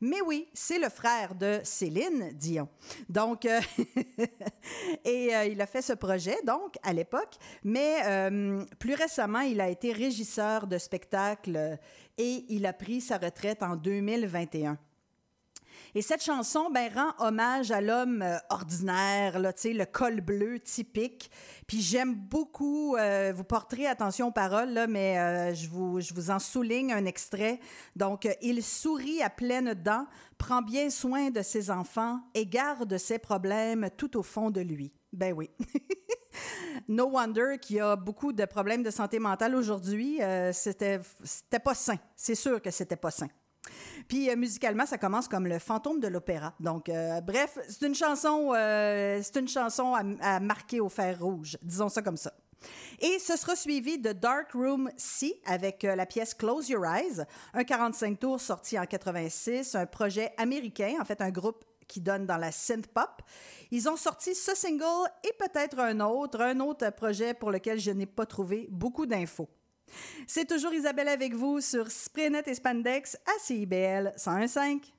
Mais 0.00 0.20
oui, 0.24 0.48
c'est 0.54 0.78
le 0.78 0.88
frère 0.88 1.34
de 1.34 1.60
Céline 1.64 2.30
Dion. 2.34 2.68
Donc, 3.08 3.44
euh, 3.44 3.60
et 5.04 5.34
euh, 5.34 5.44
il 5.46 5.60
a 5.60 5.66
fait 5.66 5.82
ce 5.82 5.92
projet, 5.92 6.36
donc, 6.46 6.76
à 6.84 6.92
l'époque, 6.92 7.34
mais 7.64 7.96
euh, 8.04 8.64
plus 8.78 8.94
récemment, 8.94 9.40
il 9.40 9.60
a 9.60 9.68
été 9.68 9.92
régisseur 9.92 10.68
de 10.68 10.78
spectacle 10.78 11.78
et 12.16 12.44
il 12.48 12.64
a 12.66 12.72
pris 12.72 13.00
sa 13.00 13.18
retraite 13.18 13.62
en 13.62 13.74
2021. 13.74 14.78
Et 15.98 16.02
cette 16.02 16.22
chanson 16.22 16.70
ben, 16.70 16.92
rend 16.94 17.26
hommage 17.26 17.72
à 17.72 17.80
l'homme 17.80 18.22
euh, 18.22 18.36
ordinaire, 18.50 19.40
le 19.40 19.84
col 19.84 20.20
bleu 20.20 20.60
typique. 20.60 21.28
Puis 21.66 21.80
j'aime 21.80 22.14
beaucoup, 22.14 22.94
euh, 22.94 23.32
vous 23.34 23.42
porterez 23.42 23.88
attention 23.88 24.28
aux 24.28 24.30
paroles, 24.30 24.86
mais 24.88 25.18
euh, 25.18 25.54
je, 25.54 25.68
vous, 25.68 26.00
je 26.00 26.14
vous 26.14 26.30
en 26.30 26.38
souligne 26.38 26.92
un 26.92 27.04
extrait. 27.04 27.58
Donc, 27.96 28.28
il 28.42 28.62
sourit 28.62 29.24
à 29.24 29.28
pleines 29.28 29.74
dents, 29.74 30.06
prend 30.38 30.62
bien 30.62 30.88
soin 30.88 31.30
de 31.30 31.42
ses 31.42 31.68
enfants 31.68 32.20
et 32.32 32.46
garde 32.46 32.96
ses 32.96 33.18
problèmes 33.18 33.88
tout 33.96 34.16
au 34.16 34.22
fond 34.22 34.52
de 34.52 34.60
lui. 34.60 34.92
Ben 35.12 35.32
oui. 35.32 35.50
No 36.86 37.06
wonder 37.06 37.56
qu'il 37.60 37.76
y 37.76 37.80
a 37.80 37.96
beaucoup 37.96 38.32
de 38.32 38.44
problèmes 38.44 38.84
de 38.84 38.90
santé 38.90 39.18
mentale 39.18 39.56
aujourd'hui. 39.56 40.20
C'était, 40.52 41.00
c'était 41.24 41.58
pas 41.58 41.74
sain. 41.74 41.96
C'est 42.14 42.36
sûr 42.36 42.62
que 42.62 42.70
c'était 42.70 42.96
pas 42.96 43.10
sain. 43.10 43.28
Puis 44.08 44.30
euh, 44.30 44.36
musicalement, 44.36 44.86
ça 44.86 44.98
commence 44.98 45.28
comme 45.28 45.46
le 45.46 45.58
fantôme 45.58 46.00
de 46.00 46.08
l'opéra. 46.08 46.54
Donc, 46.58 46.88
euh, 46.88 47.20
bref, 47.20 47.58
c'est 47.68 47.86
une 47.86 47.94
chanson, 47.94 48.52
euh, 48.54 49.20
c'est 49.22 49.38
une 49.38 49.48
chanson 49.48 49.94
à, 49.94 50.40
marquer 50.40 50.80
au 50.80 50.88
fer 50.88 51.18
rouge, 51.20 51.58
disons 51.62 51.88
ça 51.88 52.02
comme 52.02 52.16
ça. 52.16 52.32
Et 52.98 53.18
ce 53.20 53.36
sera 53.36 53.54
suivi 53.54 53.98
de 53.98 54.12
Dark 54.12 54.52
Room 54.52 54.90
C 54.96 55.40
avec 55.46 55.84
la 55.84 56.06
pièce 56.06 56.34
Close 56.34 56.68
Your 56.68 56.84
Eyes, 56.84 57.22
un 57.54 57.62
45 57.62 58.18
tours 58.18 58.40
sorti 58.40 58.76
en 58.76 58.84
86, 58.84 59.76
un 59.76 59.86
projet 59.86 60.32
américain, 60.38 60.94
en 61.00 61.04
fait 61.04 61.20
un 61.20 61.30
groupe 61.30 61.64
qui 61.86 62.00
donne 62.00 62.26
dans 62.26 62.36
la 62.36 62.50
synth 62.50 62.88
pop. 62.88 63.22
Ils 63.70 63.88
ont 63.88 63.96
sorti 63.96 64.34
ce 64.34 64.56
single 64.56 65.08
et 65.22 65.32
peut-être 65.38 65.78
un 65.78 66.00
autre, 66.00 66.40
un 66.40 66.58
autre 66.58 66.90
projet 66.90 67.32
pour 67.32 67.52
lequel 67.52 67.78
je 67.78 67.92
n'ai 67.92 68.06
pas 68.06 68.26
trouvé 68.26 68.66
beaucoup 68.70 69.06
d'infos. 69.06 69.48
C'est 70.26 70.46
toujours 70.46 70.72
Isabelle 70.72 71.08
avec 71.08 71.34
vous 71.34 71.60
sur 71.60 71.90
Spraynet 71.90 72.42
et 72.46 72.54
Spandex 72.54 73.16
à 73.26 73.38
CIBL 73.40 74.12
101.5. 74.16 74.97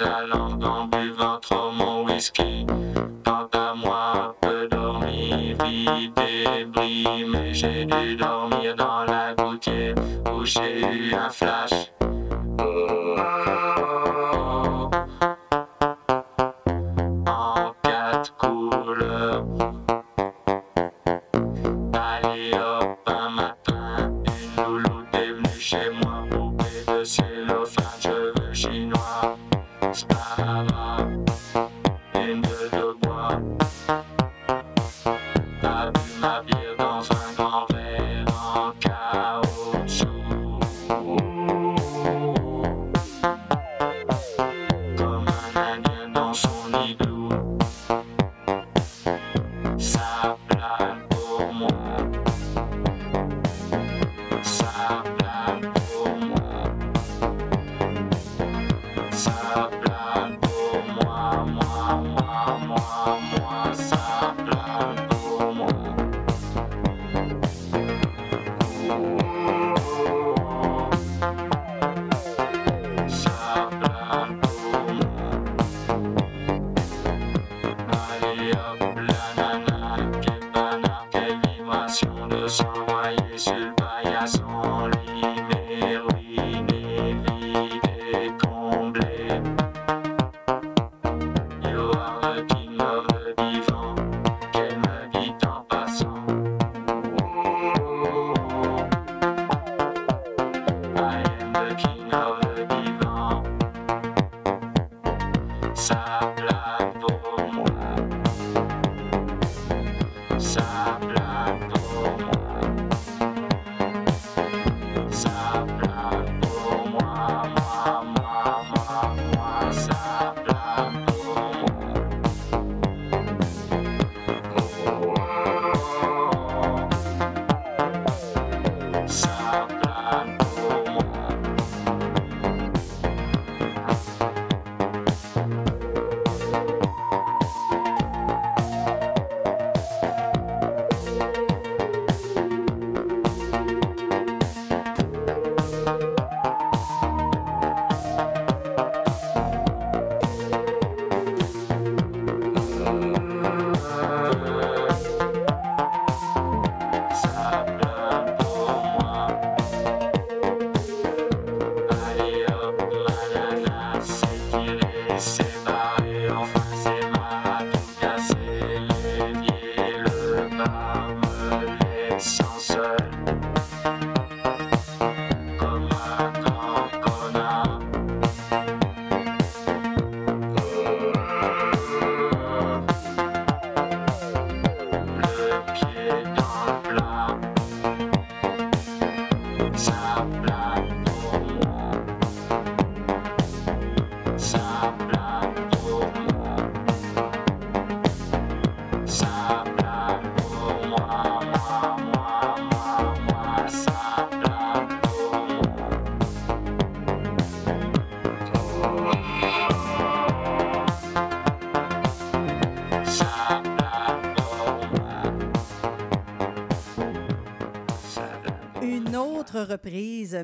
bouffer 0.00 0.69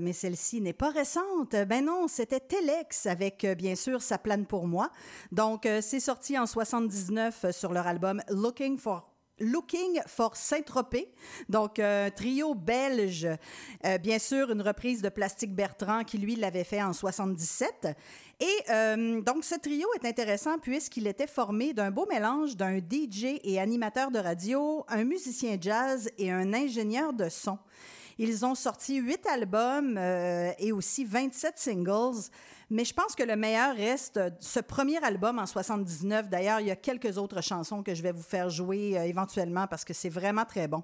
mais 0.07 0.13
celle-ci 0.13 0.61
n'est 0.61 0.73
pas 0.73 0.91
récente. 0.91 1.57
Ben 1.67 1.85
non, 1.85 2.07
c'était 2.07 2.39
Telex 2.39 3.07
avec, 3.07 3.43
euh, 3.43 3.57
bien 3.57 3.75
sûr, 3.75 4.01
Ça 4.01 4.19
plane 4.19 4.47
pour 4.47 4.69
moi. 4.69 4.93
Donc, 5.33 5.67
euh, 5.67 5.81
c'est 5.83 5.99
sorti 5.99 6.39
en 6.39 6.47
79 6.47 7.47
euh, 7.47 7.51
sur 7.51 7.73
leur 7.73 7.89
album 7.89 8.23
Looking 8.29 8.79
for 8.79 9.11
Looking 9.41 10.01
for 10.07 10.37
Saint-Tropez, 10.37 11.13
donc 11.51 11.79
un 11.79 12.09
trio 12.09 12.55
belge. 12.55 13.29
Bien 14.01 14.19
sûr, 14.19 14.51
une 14.51 14.63
reprise 14.63 15.03
de 15.03 15.11
Plastique 15.11 15.55
Bertrand 15.55 16.05
qui, 16.05 16.17
lui, 16.17 16.37
l'avait 16.37 16.65
fait 16.65 16.83
en 16.83 16.95
77. 16.95 17.89
Et 18.41 18.73
donc, 19.21 19.45
ce 19.45 19.55
trio 19.61 19.87
est 20.01 20.09
intéressant 20.09 20.57
puisqu'il 20.59 21.07
était 21.07 21.27
formé 21.27 21.75
d'un 21.75 21.91
beau 21.91 22.07
mélange 22.07 22.57
d'un 22.57 22.79
DJ 22.79 23.39
et 23.45 23.61
animateur 23.61 24.11
de 24.11 24.19
radio, 24.19 24.87
un 24.89 25.05
musicien 25.05 25.59
jazz 25.61 26.09
et 26.17 26.33
un 26.33 26.55
ingénieur 26.55 27.13
de 27.13 27.29
son. 27.29 27.59
Ils 28.19 28.47
ont 28.47 28.55
sorti 28.55 28.97
huit 28.97 29.27
albums 29.27 29.97
euh, 29.99 30.51
et 30.59 30.73
aussi 30.73 31.05
27 31.05 31.59
singles. 31.59 32.31
Mais 32.71 32.85
je 32.85 32.95
pense 32.95 33.15
que 33.15 33.23
le 33.23 33.37
meilleur 33.37 33.77
reste 33.77 34.19
ce 34.41 34.61
premier 34.61 35.03
album 35.05 35.39
en 35.39 35.47
79. 35.47 36.29
D'ailleurs, 36.29 36.61
il 36.61 36.67
y 36.67 36.71
a 36.71 36.77
quelques 36.77 37.19
autres 37.19 37.43
chansons 37.43 37.83
que 37.83 37.95
je 37.95 38.03
vais 38.03 38.13
vous 38.13 38.23
faire 38.23 38.49
jouer 38.49 38.99
euh, 38.99 39.05
éventuellement 39.05 39.67
parce 39.67 39.85
que 39.85 39.93
c'est 39.93 40.09
vraiment 40.09 40.45
très 40.45 40.67
bon. 40.67 40.83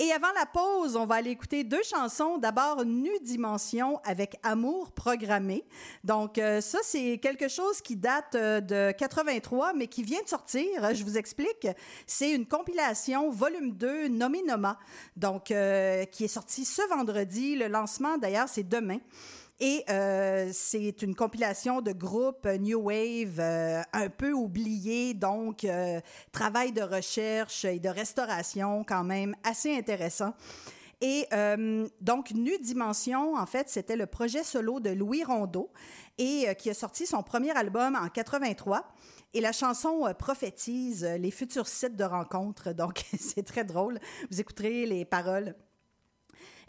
Et 0.00 0.12
avant 0.12 0.30
la 0.38 0.46
pause, 0.46 0.94
on 0.94 1.06
va 1.06 1.16
aller 1.16 1.30
écouter 1.30 1.64
deux 1.64 1.82
chansons. 1.82 2.38
D'abord, 2.38 2.84
Nu 2.84 3.10
Dimension 3.20 3.98
avec 4.04 4.38
Amour 4.44 4.92
programmé. 4.92 5.64
Donc, 6.04 6.38
euh, 6.38 6.60
ça, 6.60 6.78
c'est 6.84 7.18
quelque 7.18 7.48
chose 7.48 7.80
qui 7.80 7.96
date 7.96 8.36
euh, 8.36 8.60
de 8.60 8.92
83, 8.96 9.72
mais 9.72 9.88
qui 9.88 10.04
vient 10.04 10.22
de 10.22 10.28
sortir. 10.28 10.94
Je 10.94 11.02
vous 11.02 11.18
explique. 11.18 11.66
C'est 12.06 12.30
une 12.30 12.46
compilation 12.46 13.28
volume 13.30 13.72
2 13.72 14.06
nommée 14.06 14.44
Noma, 14.44 14.78
donc 15.16 15.50
euh, 15.50 16.04
qui 16.04 16.22
est 16.22 16.28
sortie 16.28 16.64
ce 16.64 16.82
vendredi. 16.90 17.56
Le 17.56 17.66
lancement, 17.66 18.18
d'ailleurs, 18.18 18.48
c'est 18.48 18.68
demain. 18.68 18.98
Et 19.60 19.84
euh, 19.90 20.50
c'est 20.52 21.02
une 21.02 21.16
compilation 21.16 21.80
de 21.80 21.90
groupes 21.90 22.46
euh, 22.46 22.58
New 22.58 22.80
Wave 22.80 23.40
euh, 23.40 23.82
un 23.92 24.08
peu 24.08 24.32
oubliés, 24.32 25.14
donc 25.14 25.66
travail 26.30 26.72
de 26.72 26.82
recherche 26.82 27.64
et 27.64 27.80
de 27.80 27.88
restauration 27.88 28.84
quand 28.84 29.02
même 29.02 29.34
assez 29.42 29.74
intéressant. 29.74 30.34
Et 31.00 31.28
donc, 32.00 32.32
Nu 32.32 32.58
Dimension, 32.58 33.36
en 33.36 33.46
fait, 33.46 33.68
c'était 33.68 33.94
le 33.94 34.06
projet 34.06 34.42
solo 34.42 34.80
de 34.80 34.90
Louis 34.90 35.22
Rondeau 35.22 35.70
et 36.18 36.46
qui 36.58 36.70
a 36.70 36.74
sorti 36.74 37.06
son 37.06 37.22
premier 37.22 37.56
album 37.56 37.94
en 37.94 38.08
83. 38.08 38.84
Et 39.32 39.40
la 39.40 39.52
chanson 39.52 40.12
prophétise 40.18 41.04
les 41.04 41.30
futurs 41.30 41.68
sites 41.68 41.94
de 41.94 42.02
rencontres. 42.02 42.72
Donc, 42.72 43.04
c'est 43.18 43.44
très 43.44 43.62
drôle. 43.62 44.00
Vous 44.32 44.40
écouterez 44.40 44.86
les 44.86 45.04
paroles. 45.04 45.54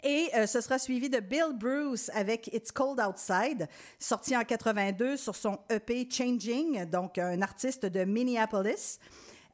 Et 0.02 0.30
euh, 0.34 0.46
ce 0.46 0.60
sera 0.60 0.78
suivi 0.78 1.08
de 1.08 1.20
Bill 1.20 1.52
Bruce 1.54 2.10
avec 2.14 2.48
It's 2.54 2.72
Cold 2.72 3.00
Outside, 3.00 3.68
sorti 3.98 4.36
en 4.36 4.44
82 4.44 5.16
sur 5.16 5.36
son 5.36 5.58
EP 5.70 6.08
Changing, 6.10 6.84
donc 6.86 7.18
un 7.18 7.42
artiste 7.42 7.86
de 7.86 8.04
Minneapolis. 8.04 8.98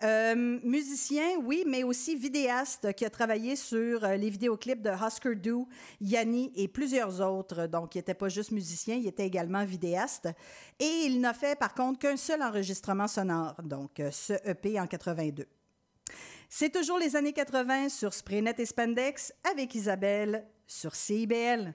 Euh, 0.03 0.59
musicien, 0.63 1.39
oui, 1.43 1.65
mais 1.67 1.83
aussi 1.83 2.17
vidéaste 2.17 2.93
qui 2.93 3.07
a 3.07 3.11
travaillé 3.11 3.57
sur 3.57 4.05
euh, 4.05 4.17
les 4.17 4.29
vidéoclips 4.29 4.83
de 4.83 4.91
Husker 4.91 5.37
Du, 5.37 5.65
Yanni 6.03 6.53
et 6.55 6.69
plusieurs 6.69 7.21
autres. 7.23 7.67
Donc, 7.67 7.95
il 7.95 7.99
n'était 7.99 8.15
pas 8.15 8.29
juste 8.29 8.51
musicien, 8.51 8.97
il 8.97 9.07
était 9.07 9.27
également 9.27 9.65
vidéaste. 9.65 10.29
Et 10.79 11.07
il 11.07 11.21
n'a 11.21 11.33
fait 11.33 11.59
par 11.59 11.75
contre 11.75 11.99
qu'un 11.99 12.17
seul 12.17 12.43
enregistrement 12.43 13.09
sonore, 13.09 13.55
donc 13.63 14.01
euh, 14.01 14.11
ce 14.11 14.35
EP 14.45 14.79
en 14.79 14.87
82. 14.87 15.47
C'est 16.49 16.73
toujours 16.73 16.99
les 16.99 17.17
années 17.17 17.33
80 17.33 17.89
sur 17.89 18.15
Spraynet 18.15 18.55
et 18.59 18.67
Spandex 18.67 19.33
avec 19.51 19.75
Isabelle 19.75 20.47
sur 20.67 20.95
CIBL. 20.95 21.75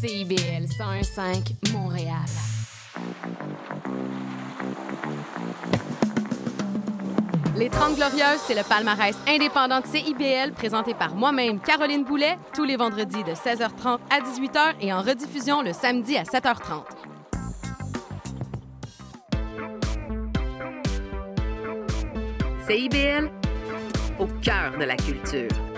CIBL 0.00 0.66
101.5 0.66 1.72
Montréal. 1.72 2.14
Les 7.56 7.68
30 7.68 7.96
Glorieuses, 7.96 8.38
c'est 8.46 8.54
le 8.54 8.62
palmarès 8.62 9.16
indépendant 9.26 9.80
de 9.80 9.86
CIBL 9.86 10.52
présenté 10.52 10.94
par 10.94 11.16
moi-même, 11.16 11.58
Caroline 11.58 12.04
Boulet, 12.04 12.38
tous 12.54 12.62
les 12.62 12.76
vendredis 12.76 13.24
de 13.24 13.32
16h30 13.32 13.98
à 14.10 14.20
18h 14.20 14.76
et 14.80 14.92
en 14.92 15.02
rediffusion 15.02 15.62
le 15.62 15.72
samedi 15.72 16.16
à 16.16 16.22
7h30. 16.22 16.84
CIBL, 22.68 23.30
au 24.20 24.26
cœur 24.42 24.78
de 24.78 24.84
la 24.84 24.94
culture. 24.94 25.77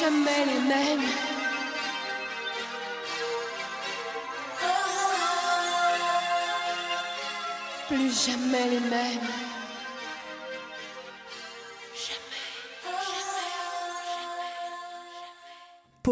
Jamais 0.00 0.46
les 0.46 0.60
mêmes. 0.60 1.08
Plus 7.88 8.26
jamais 8.26 8.68
les 8.70 8.80
mêmes. 8.80 9.49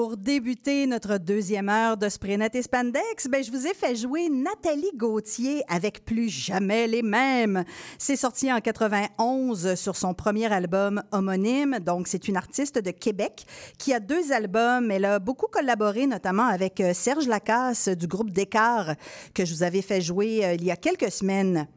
Pour 0.09 0.17
débuter 0.17 0.87
notre 0.87 1.19
deuxième 1.19 1.69
heure 1.69 1.99
de 1.99 2.09
Sprenet 2.09 2.49
et 2.55 2.63
Spandex, 2.63 3.27
ben, 3.29 3.45
je 3.45 3.51
vous 3.51 3.67
ai 3.67 3.75
fait 3.75 3.95
jouer 3.95 4.31
Nathalie 4.31 4.91
Gauthier 4.97 5.63
avec 5.69 6.07
Plus 6.07 6.31
jamais 6.31 6.87
les 6.87 7.03
mêmes. 7.03 7.63
C'est 7.99 8.17
sorti 8.17 8.51
en 8.51 8.59
91 8.63 9.75
sur 9.75 9.97
son 9.97 10.15
premier 10.15 10.51
album 10.51 11.03
homonyme. 11.13 11.77
Donc, 11.85 12.09
c'est 12.09 12.27
une 12.27 12.39
artiste 12.39 12.79
de 12.79 12.91
Québec 12.91 13.45
qui 13.77 13.93
a 13.93 14.01
deux 14.01 14.33
albums. 14.33 14.91
Elle 14.91 15.05
a 15.05 15.19
beaucoup 15.19 15.47
collaboré, 15.47 16.07
notamment 16.07 16.47
avec 16.47 16.81
euh, 16.81 16.95
Serge 16.95 17.27
Lacasse 17.27 17.89
du 17.89 18.07
groupe 18.07 18.31
Descartes 18.31 18.99
que 19.35 19.45
je 19.45 19.53
vous 19.53 19.63
avais 19.63 19.83
fait 19.83 20.01
jouer 20.01 20.43
euh, 20.43 20.55
il 20.55 20.65
y 20.65 20.71
a 20.71 20.77
quelques 20.77 21.13
semaines. 21.13 21.69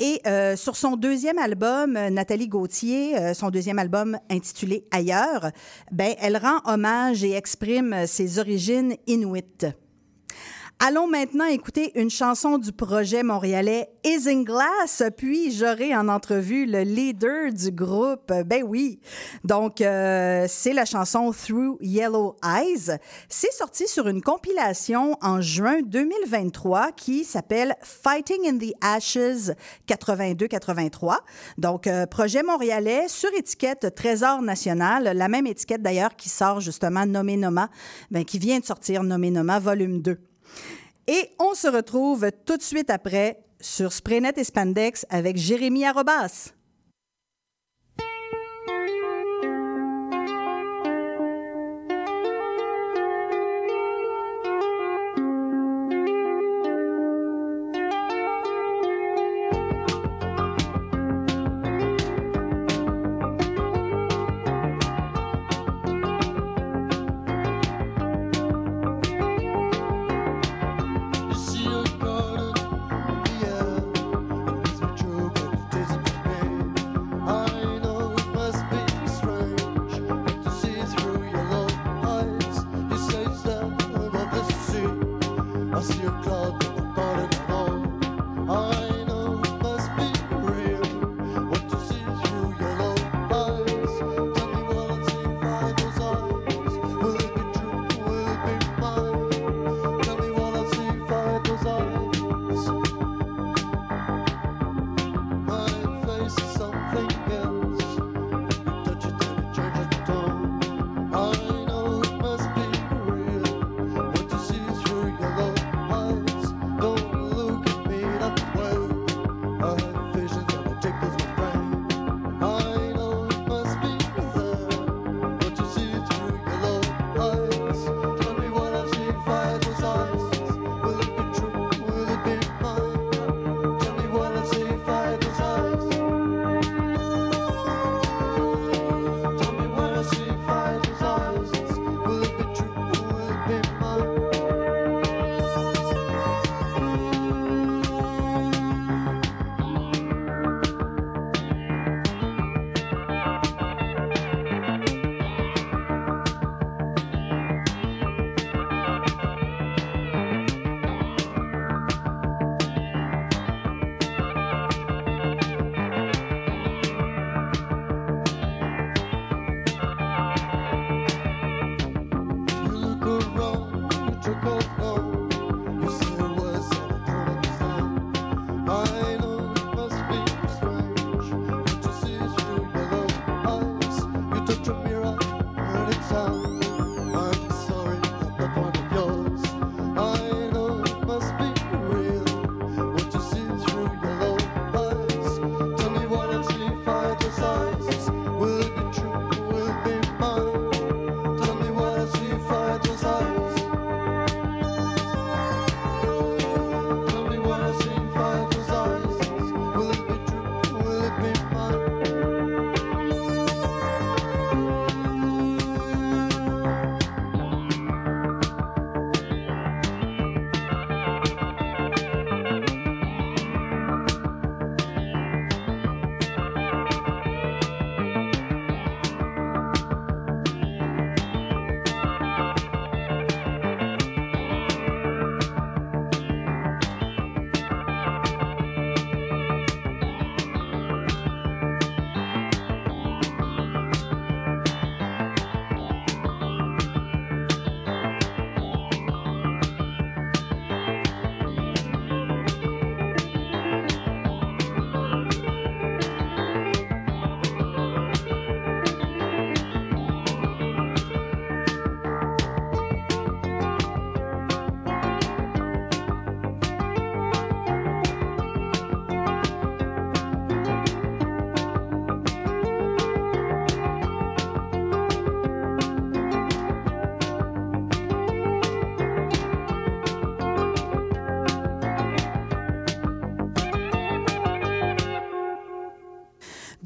Et 0.00 0.20
euh, 0.26 0.56
sur 0.56 0.74
son 0.74 0.96
deuxième 0.96 1.38
album, 1.38 1.92
Nathalie 1.92 2.48
Gauthier, 2.48 3.34
son 3.34 3.50
deuxième 3.50 3.78
album 3.78 4.18
intitulé 4.30 4.86
Ailleurs, 4.90 5.50
ben, 5.92 6.14
elle 6.18 6.38
rend 6.38 6.60
hommage 6.64 7.22
et 7.24 7.32
exprime 7.32 7.69
ses 8.06 8.38
origines 8.38 8.96
inuites. 9.06 9.66
Allons 10.82 11.08
maintenant 11.08 11.44
écouter 11.44 11.92
une 11.94 12.08
chanson 12.08 12.56
du 12.56 12.72
projet 12.72 13.22
montréalais 13.22 13.90
Isinglass, 14.02 15.02
puis 15.14 15.52
j'aurai 15.52 15.94
en 15.94 16.08
entrevue 16.08 16.64
le 16.64 16.80
leader 16.80 17.52
du 17.52 17.70
groupe. 17.70 18.32
Ben 18.46 18.62
oui. 18.66 18.98
Donc, 19.44 19.82
euh, 19.82 20.46
c'est 20.48 20.72
la 20.72 20.86
chanson 20.86 21.32
Through 21.32 21.76
Yellow 21.82 22.34
Eyes. 22.42 22.96
C'est 23.28 23.52
sorti 23.52 23.86
sur 23.88 24.08
une 24.08 24.22
compilation 24.22 25.18
en 25.20 25.42
juin 25.42 25.82
2023 25.82 26.92
qui 26.92 27.24
s'appelle 27.24 27.76
Fighting 27.82 28.48
in 28.48 28.56
the 28.56 28.72
Ashes 28.80 29.52
82-83. 29.86 31.18
Donc, 31.58 31.88
euh, 31.88 32.06
projet 32.06 32.42
montréalais 32.42 33.06
sur 33.08 33.28
étiquette 33.34 33.94
Trésor 33.94 34.40
National, 34.40 35.14
la 35.14 35.28
même 35.28 35.46
étiquette 35.46 35.82
d'ailleurs 35.82 36.16
qui 36.16 36.30
sort 36.30 36.60
justement 36.60 37.04
Nommé 37.04 37.36
Noma, 37.36 37.68
ben, 38.10 38.24
qui 38.24 38.38
vient 38.38 38.60
de 38.60 38.64
sortir 38.64 39.02
Nommé 39.02 39.30
Noma 39.30 39.58
volume 39.58 40.00
2. 40.00 40.29
Et 41.12 41.32
on 41.40 41.54
se 41.54 41.66
retrouve 41.66 42.30
tout 42.46 42.56
de 42.56 42.62
suite 42.62 42.88
après 42.88 43.42
sur 43.60 43.92
Spraynet 43.92 44.34
et 44.36 44.44
Spandex 44.44 45.06
avec 45.10 45.36
Jérémy 45.36 45.84
Arobas. 45.84 46.52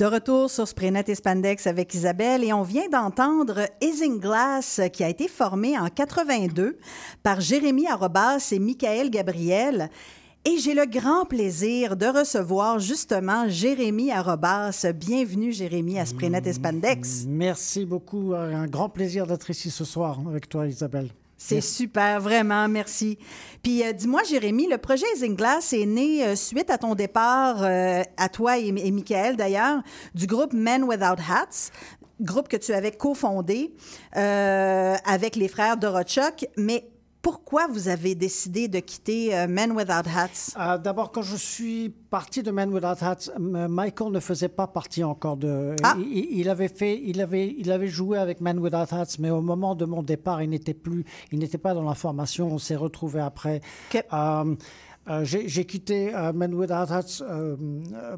De 0.04 0.10
retour 0.10 0.50
sur 0.50 0.68
Spraynet 0.68 1.04
et 1.08 1.14
Spandex 1.14 1.66
avec 1.66 1.94
Isabelle 1.94 2.44
et 2.44 2.52
on 2.52 2.60
vient 2.60 2.90
d'entendre 2.90 3.60
Isinglass 3.80 4.82
qui 4.92 5.02
a 5.02 5.08
été 5.08 5.28
formé 5.28 5.78
en 5.78 5.88
82 5.88 6.76
par 7.22 7.40
Jérémy 7.40 7.86
Arrobas 7.86 8.50
et 8.52 8.58
Michael 8.58 9.08
Gabriel. 9.08 9.88
Et 10.44 10.58
j'ai 10.58 10.74
le 10.74 10.84
grand 10.84 11.24
plaisir 11.24 11.96
de 11.96 12.04
recevoir 12.04 12.80
justement 12.80 13.48
Jérémy 13.48 14.12
Arrobas. 14.12 14.84
Bienvenue 14.94 15.54
Jérémy 15.54 15.98
à 15.98 16.04
Spraynet 16.04 16.42
et 16.44 16.52
Spandex. 16.52 17.24
Merci 17.26 17.86
beaucoup. 17.86 18.34
Un 18.34 18.66
grand 18.66 18.90
plaisir 18.90 19.26
d'être 19.26 19.48
ici 19.48 19.70
ce 19.70 19.86
soir 19.86 20.20
avec 20.28 20.50
toi 20.50 20.66
Isabelle. 20.66 21.08
C'est 21.46 21.60
super, 21.60 22.20
vraiment, 22.20 22.68
merci. 22.68 23.18
Puis 23.62 23.84
euh, 23.84 23.92
dis-moi, 23.92 24.22
Jérémy, 24.22 24.66
le 24.66 24.78
projet 24.78 25.04
Isinglass 25.14 25.74
est 25.74 25.84
né 25.84 26.24
euh, 26.24 26.36
suite 26.36 26.70
à 26.70 26.78
ton 26.78 26.94
départ, 26.94 27.62
euh, 27.62 28.02
à 28.16 28.28
toi 28.30 28.58
et, 28.58 28.68
et 28.68 28.90
Michael 28.90 29.36
d'ailleurs, 29.36 29.82
du 30.14 30.26
groupe 30.26 30.54
Men 30.54 30.84
Without 30.84 31.20
Hats, 31.20 31.70
groupe 32.20 32.48
que 32.48 32.56
tu 32.56 32.72
avais 32.72 32.92
cofondé 32.92 33.74
euh, 34.16 34.96
avec 35.04 35.36
les 35.36 35.48
frères 35.48 35.76
Dorochuk. 35.76 36.46
Mais 36.56 36.88
pourquoi 37.24 37.66
vous 37.68 37.88
avez 37.88 38.14
décidé 38.14 38.68
de 38.68 38.80
quitter 38.80 39.34
euh, 39.34 39.46
Men 39.48 39.72
Without 39.72 40.06
Hats? 40.14 40.52
Euh, 40.60 40.76
D'abord, 40.76 41.10
quand 41.10 41.22
je 41.22 41.36
suis 41.36 41.88
parti 41.88 42.42
de 42.42 42.50
Man 42.50 42.70
Without 42.70 43.02
Hats, 43.02 43.30
Michael 43.38 44.12
ne 44.12 44.20
faisait 44.20 44.50
pas 44.50 44.66
partie 44.66 45.02
encore 45.02 45.38
de. 45.38 45.74
Ah. 45.82 45.96
Il, 45.98 46.38
il 46.38 46.50
avait 46.50 46.68
fait, 46.68 47.00
il 47.02 47.22
avait, 47.22 47.54
il 47.56 47.72
avait 47.72 47.88
joué 47.88 48.18
avec 48.18 48.42
Man 48.42 48.58
Without 48.58 48.94
Hats, 48.94 49.16
mais 49.18 49.30
au 49.30 49.40
moment 49.40 49.74
de 49.74 49.86
mon 49.86 50.02
départ, 50.02 50.42
il 50.42 50.50
n'était 50.50 50.74
plus, 50.74 51.06
il 51.32 51.38
n'était 51.38 51.56
pas 51.56 51.72
dans 51.72 51.82
la 51.82 51.94
formation. 51.94 52.48
On 52.48 52.58
s'est 52.58 52.76
retrouvé 52.76 53.20
après. 53.20 53.62
Euh, 54.12 54.54
euh, 55.08 55.24
J'ai 55.24 55.64
quitté 55.64 56.14
euh, 56.14 56.32
Man 56.32 56.54
Without 56.54 56.92
Hats 56.92 57.22
euh, 57.22 57.56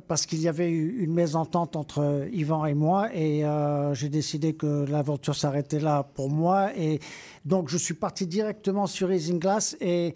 parce 0.07 0.27
qu'il 0.27 0.41
y 0.41 0.49
avait 0.49 0.71
eu 0.71 0.99
une 1.03 1.13
mésentente 1.13 1.77
entre 1.77 2.29
Yvan 2.33 2.67
et 2.67 2.75
moi 2.75 3.09
et 3.15 3.45
euh, 3.45 3.95
j'ai 3.95 4.09
décidé 4.09 4.55
que 4.55 4.85
l'aventure 4.89 5.35
s'arrêtait 5.35 5.81
là 5.81 6.03
pour 6.03 6.31
moi 6.31 6.71
et 6.77 7.01
donc 7.45 7.69
je 7.69 7.77
suis 7.77 7.95
parti 7.95 8.27
directement 8.27 8.87
sur 8.87 9.13
Isinglass 9.13 9.77
et 9.81 10.15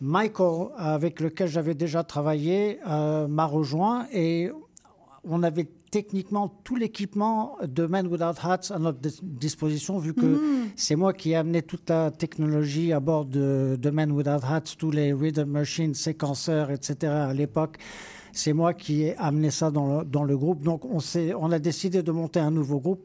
Michael, 0.00 0.68
avec 0.76 1.20
lequel 1.20 1.48
j'avais 1.48 1.74
déjà 1.74 2.04
travaillé, 2.04 2.78
m'a 2.84 3.46
rejoint 3.46 4.06
et 4.12 4.50
on 5.24 5.42
avait 5.42 5.68
techniquement 6.00 6.48
tout 6.62 6.76
l'équipement 6.76 7.56
de 7.66 7.86
Man 7.86 8.06
Without 8.08 8.38
Hats 8.42 8.68
à 8.70 8.78
notre 8.78 8.98
dis- 8.98 9.18
disposition, 9.22 9.98
vu 9.98 10.12
que 10.12 10.26
Mhm. 10.26 10.68
c'est 10.76 10.94
moi 10.96 11.12
qui 11.14 11.30
ai 11.30 11.36
amené 11.36 11.62
toute 11.62 11.88
la 11.88 12.10
technologie 12.10 12.92
à 12.92 13.00
bord 13.00 13.24
de, 13.24 13.78
de 13.80 13.90
Man 13.90 14.10
Without 14.12 14.44
Hats, 14.50 14.74
tous 14.78 14.90
les 14.90 15.12
rhythm 15.14 15.44
machines, 15.60 15.94
séquenceurs, 15.94 16.70
etc. 16.70 17.10
à 17.30 17.32
l'époque. 17.32 17.76
C'est 18.32 18.52
moi 18.52 18.74
qui 18.74 19.04
ai 19.04 19.16
amené 19.16 19.50
ça 19.50 19.70
dans 19.70 19.86
le, 20.00 20.04
dans 20.04 20.24
le 20.24 20.36
groupe. 20.36 20.62
Donc 20.62 20.82
on, 20.84 21.50
a 21.52 21.58
décidé 21.58 22.02
de 22.02 22.12
monter 22.12 22.40
un 22.40 22.50
nouveau 22.50 22.78
groupe 22.78 23.04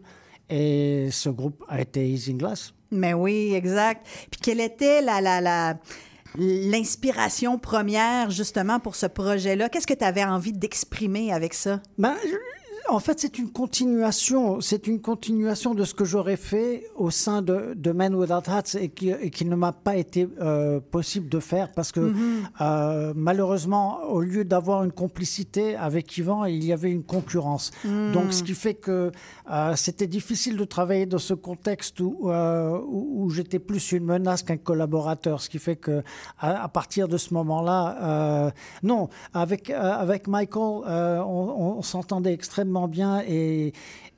et 0.50 1.08
ce 1.12 1.30
groupe 1.30 1.64
a 1.70 1.80
été 1.80 2.06
Isinglass. 2.10 2.74
Mais 2.92 3.14
oui, 3.14 3.54
exact. 3.54 4.06
Puis 4.30 4.42
quelle 4.44 4.60
était 4.60 5.02
la, 5.02 5.22
la, 5.22 5.40
la- 5.40 5.78
l'inspiration 6.38 7.58
première 7.58 8.30
justement 8.32 8.80
pour 8.80 8.96
ce 8.96 9.06
projet-là? 9.06 9.70
Qu'est-ce 9.70 9.88
que 9.88 9.94
tu 9.94 10.04
avais 10.04 10.24
envie 10.24 10.54
d'exprimer 10.54 11.32
avec 11.32 11.54
ça? 11.54 11.82
Ben, 11.98 12.16
en 12.90 13.00
fait, 13.00 13.20
c'est 13.20 13.38
une 13.38 13.50
continuation. 13.52 14.62
C'est 14.62 14.88
une 14.88 15.02
continuation 15.02 15.74
de 15.76 15.84
ce 15.84 15.94
que 15.94 16.06
j'aurais 16.06 16.38
fait 16.38 16.84
au 16.96 17.10
sein 17.12 17.42
de, 17.42 17.74
de 17.76 17.92
Men 17.92 18.16
Without 18.16 18.48
Hats 18.50 18.76
et 18.80 18.90
qui, 18.90 19.10
et 19.12 19.30
qui 19.30 19.46
ne 19.46 19.56
m'a 19.56 19.72
pas 19.72 19.96
été 19.98 20.28
euh, 20.42 20.80
possible 20.80 21.30
de 21.30 21.40
faire 21.40 21.72
parce 21.74 21.92
que 21.92 22.00
Mhm. 22.00 22.44
euh, 22.62 23.14
malheureusement, 23.16 24.00
au 24.10 24.22
lieu 24.22 24.46
d'avoir 24.46 24.84
une 24.84 24.92
complicité 24.92 25.76
avec 25.76 26.18
Yvan, 26.18 26.46
il 26.46 26.64
y 26.66 26.74
avait 26.74 26.90
une 26.92 27.04
concurrence. 27.04 27.72
Mhm. 27.86 28.14
Donc, 28.14 28.34
ce 28.34 28.42
qui 28.44 28.54
fait 28.56 28.74
que 28.74 29.12
euh, 29.52 29.76
c'était 29.76 30.08
difficile 30.08 30.58
de 30.58 30.66
travailler 30.66 31.06
dans 31.06 31.20
ce 31.20 31.34
contexte 31.34 32.00
où, 32.00 32.30
où, 32.30 33.24
où 33.26 33.30
j'étais 33.30 33.60
plus 33.60 33.92
une 33.92 34.06
menace 34.06 34.44
qu'un 34.44 34.58
collaborateur. 34.58 35.42
Ce 35.42 35.50
qui 35.50 35.60
fait 35.60 35.76
que 35.76 36.02
à, 36.40 36.64
à 36.64 36.68
partir 36.68 37.08
de 37.08 37.18
ce 37.18 37.34
moment-là, 37.34 38.52
non, 38.84 39.10
avec 39.34 39.70
avec 39.70 40.28
Michael, 40.28 40.84
on, 40.88 41.76
on 41.78 41.82
s'entendait 41.82 42.34
extrêmement 42.34 42.71
bien 42.88 43.22
et 43.28 43.74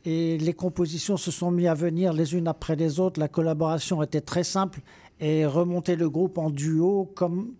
et 0.05 0.37
les 0.37 0.53
compositions 0.53 1.15
se 1.15 1.31
sont 1.31 1.49
mises 1.49 1.67
à 1.67 1.73
venir 1.73 2.11
les 2.13 2.35
unes 2.35 2.47
après 2.47 2.75
les 2.75 2.99
autres. 2.99 3.19
La 3.19 3.29
collaboration 3.29 4.03
était 4.03 4.19
très 4.21 4.43
simple 4.43 4.81
et 5.19 5.45
remonter 5.45 5.95
le 5.95 6.09
groupe 6.09 6.37
en 6.37 6.49
duo 6.49 7.11
comme 7.15 7.53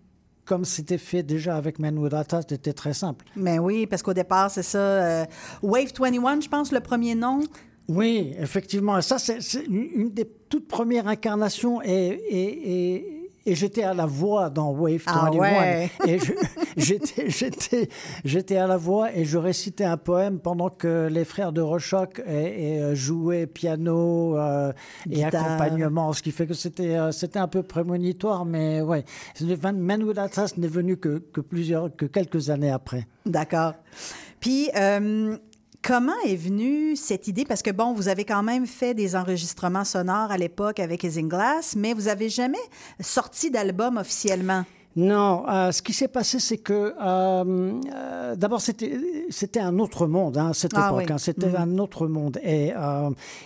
comme 0.44 0.66
c'était 0.66 0.98
fait 0.98 1.22
déjà 1.22 1.56
avec 1.56 1.78
Man 1.78 1.98
Without 1.98 2.42
c'était 2.46 2.74
très 2.74 2.92
simple. 2.92 3.24
Mais 3.34 3.58
oui, 3.58 3.86
parce 3.86 4.02
qu'au 4.02 4.12
départ, 4.12 4.50
c'est 4.50 4.62
ça. 4.62 4.78
euh, 4.78 5.24
Wave 5.62 5.90
21, 5.98 6.42
je 6.42 6.48
pense, 6.48 6.70
le 6.70 6.80
premier 6.80 7.14
nom. 7.14 7.40
Oui, 7.88 8.34
effectivement. 8.38 9.00
Ça, 9.00 9.18
c'est 9.18 9.38
une 9.66 9.88
une 9.94 10.10
des 10.10 10.26
toutes 10.50 10.68
premières 10.68 11.06
incarnations 11.08 11.80
et, 11.82 12.08
et, 12.30 13.13
et, 13.46 13.52
et 13.52 13.54
j'étais 13.54 13.82
à 13.82 13.94
la 13.94 14.06
voix 14.06 14.50
dans 14.50 14.70
Wave 14.72 15.02
Ah 15.06 15.30
21. 15.30 15.38
ouais. 15.40 15.90
Et 16.06 16.18
j'étais, 16.76 17.30
j'étais, 17.30 17.88
j'étais 18.24 18.56
à 18.56 18.66
la 18.66 18.76
voix 18.76 19.14
et 19.14 19.24
je 19.24 19.38
récitais 19.38 19.84
un 19.84 19.96
poème 19.96 20.38
pendant 20.38 20.70
que 20.70 21.08
les 21.10 21.24
frères 21.24 21.52
de 21.52 21.60
Rochoc 21.60 22.22
et, 22.26 22.74
et, 22.74 22.80
euh, 22.80 22.94
jouaient 22.94 23.46
piano 23.46 24.36
euh, 24.38 24.72
et 25.10 25.24
accompagnement, 25.24 26.12
ce 26.12 26.22
qui 26.22 26.30
fait 26.32 26.46
que 26.46 26.54
c'était, 26.54 26.96
euh, 26.96 27.12
c'était 27.12 27.38
un 27.38 27.48
peu 27.48 27.62
prémonitoire, 27.62 28.44
mais 28.44 28.80
ouais. 28.80 29.04
Man 29.74 30.02
Without 30.02 30.40
Us 30.42 30.56
n'est 30.56 30.68
venu 30.68 30.96
que, 30.96 31.18
que 31.18 31.40
plusieurs, 31.40 31.94
que 31.94 32.06
quelques 32.06 32.50
années 32.50 32.70
après. 32.70 33.06
D'accord. 33.26 33.74
Puis, 34.40 34.70
euh, 34.76 35.36
comment 35.86 36.12
est 36.26 36.36
venue 36.36 36.96
cette 36.96 37.28
idée? 37.28 37.44
Parce 37.44 37.62
que, 37.62 37.70
bon, 37.70 37.92
vous 37.92 38.08
avez 38.08 38.24
quand 38.24 38.42
même 38.42 38.66
fait 38.66 38.94
des 38.94 39.14
enregistrements 39.16 39.84
sonores 39.84 40.30
à 40.30 40.38
l'époque 40.38 40.80
avec 40.80 41.04
Isinglass, 41.04 41.76
mais 41.76 41.92
vous 41.92 42.08
avez 42.08 42.28
jamais 42.28 42.58
sorti 43.00 43.50
d'album 43.50 43.96
officiellement. 43.98 44.64
Non, 44.96 45.44
euh, 45.48 45.72
ce 45.72 45.82
qui 45.82 45.92
s'est 45.92 46.06
passé, 46.06 46.38
c'est 46.38 46.58
que 46.58 46.94
euh, 47.02 47.80
euh, 47.92 48.36
d'abord 48.36 48.60
c'était 48.60 49.58
un 49.60 49.80
autre 49.80 50.06
monde 50.06 50.38
hein, 50.38 50.50
à 50.50 50.54
cette 50.54 50.70
Ah 50.76 50.86
époque. 50.90 50.98
oui. 51.08 51.12
hein, 51.12 51.18
c'était 51.18 51.48
Mhm. 51.48 51.56
un 51.56 51.78
autre 51.78 52.06
monde 52.06 52.38
et 52.44 52.72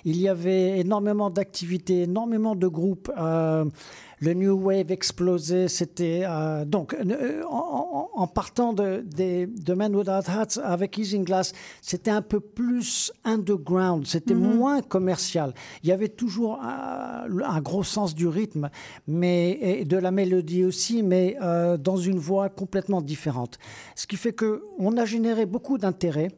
il 0.05 0.17
y 0.21 0.29
avait 0.29 0.79
énormément 0.81 1.31
d'activités, 1.31 2.03
énormément 2.03 2.55
de 2.55 2.67
groupes. 2.69 3.11
Euh, 4.23 4.27
le 4.27 4.35
New 4.35 4.53
Wave 4.67 4.91
explosait. 4.91 5.69
C'était 5.69 6.23
euh, 6.25 6.65
donc 6.65 6.95
euh, 6.95 7.43
en, 7.49 8.27
partant 8.27 8.73
de, 8.73 9.03
des 9.07 9.47
de 9.47 9.75
Men 9.75 9.95
Without 9.95 10.29
Hats 10.29 10.61
avec 10.63 10.99
Isinglass, 10.99 11.53
c'était 11.83 12.11
un 12.11 12.23
peu 12.23 12.41
plus 12.41 13.13
underground. 13.25 14.07
C'était 14.07 14.35
Mhm. 14.35 14.57
moins 14.57 14.83
commercial. 14.83 15.55
Il 15.83 15.89
y 15.89 15.93
avait 15.93 16.09
toujours 16.09 16.61
un, 16.63 17.27
un 17.45 17.61
gros 17.61 17.85
sens 17.85 18.15
du 18.15 18.27
rythme, 18.27 18.71
mais 19.07 19.59
et 19.61 19.85
de 19.85 19.97
la 19.97 20.11
mélodie 20.11 20.65
aussi, 20.65 21.03
mais 21.03 21.37
euh, 21.43 21.77
dans 21.77 21.97
une 21.97 22.19
voix 22.19 22.49
complètement 22.49 23.03
différente. 23.03 23.59
Ce 23.95 24.07
qui 24.07 24.17
fait 24.17 24.33
que 24.33 24.63
on 24.79 24.97
a 24.97 25.05
généré 25.05 25.47
beaucoup 25.47 25.79
d'intérêt. 25.79 26.29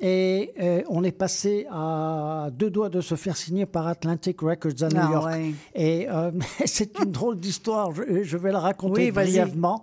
Et 0.00 0.52
euh, 0.60 0.82
on 0.88 1.02
est 1.04 1.12
passé 1.12 1.66
à 1.70 2.48
deux 2.52 2.70
doigts 2.70 2.88
de 2.88 3.00
se 3.00 3.14
faire 3.14 3.36
signer 3.36 3.66
par 3.66 3.86
Atlantic 3.86 4.40
Records 4.40 4.82
à 4.82 4.88
New 4.88 5.00
Ah 5.02 5.10
York. 5.12 5.26
ouais. 5.26 5.52
Et 5.74 6.08
euh, 6.08 6.30
c'est 6.66 6.98
une 6.98 7.10
drôle 7.12 7.36
d'histoire, 7.36 7.92
je, 7.94 8.22
je 8.22 8.36
vais 8.36 8.52
la 8.52 8.60
raconter 8.60 9.06
Oui, 9.06 9.10
brièvement. 9.10 9.82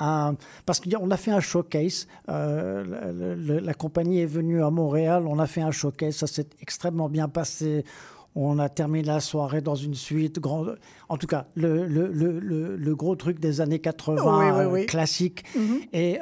Euh, 0.00 0.32
parce 0.66 0.80
qu'on 0.80 1.10
a 1.10 1.16
fait 1.16 1.30
un 1.30 1.40
showcase. 1.40 2.06
La 2.26 3.74
compagnie 3.74 4.20
est 4.20 4.26
venue 4.26 4.62
à 4.62 4.70
Montréal, 4.70 5.24
on 5.26 5.38
a 5.38 5.46
fait 5.46 5.62
un 5.62 5.70
showcase, 5.70 6.16
ça 6.16 6.26
s'est 6.26 6.48
extrêmement 6.60 7.08
bien 7.08 7.28
passé. 7.28 7.84
On 8.34 8.58
a 8.58 8.70
terminé 8.70 9.04
la 9.04 9.20
soirée 9.20 9.60
dans 9.60 9.74
une 9.74 9.94
suite. 9.94 10.38
Grand... 10.40 10.64
En 11.10 11.18
tout 11.18 11.26
cas, 11.26 11.44
le, 11.54 11.84
le, 11.86 12.08
le, 12.08 12.40
le- 12.40 12.76
le 12.76 12.96
gros 12.96 13.14
truc 13.14 13.38
des 13.38 13.60
années 13.60 13.78
80, 13.78 14.68
Oui, 14.70 14.86
classique. 14.86 15.44
Mhm. 15.54 15.80
Et 15.92 16.18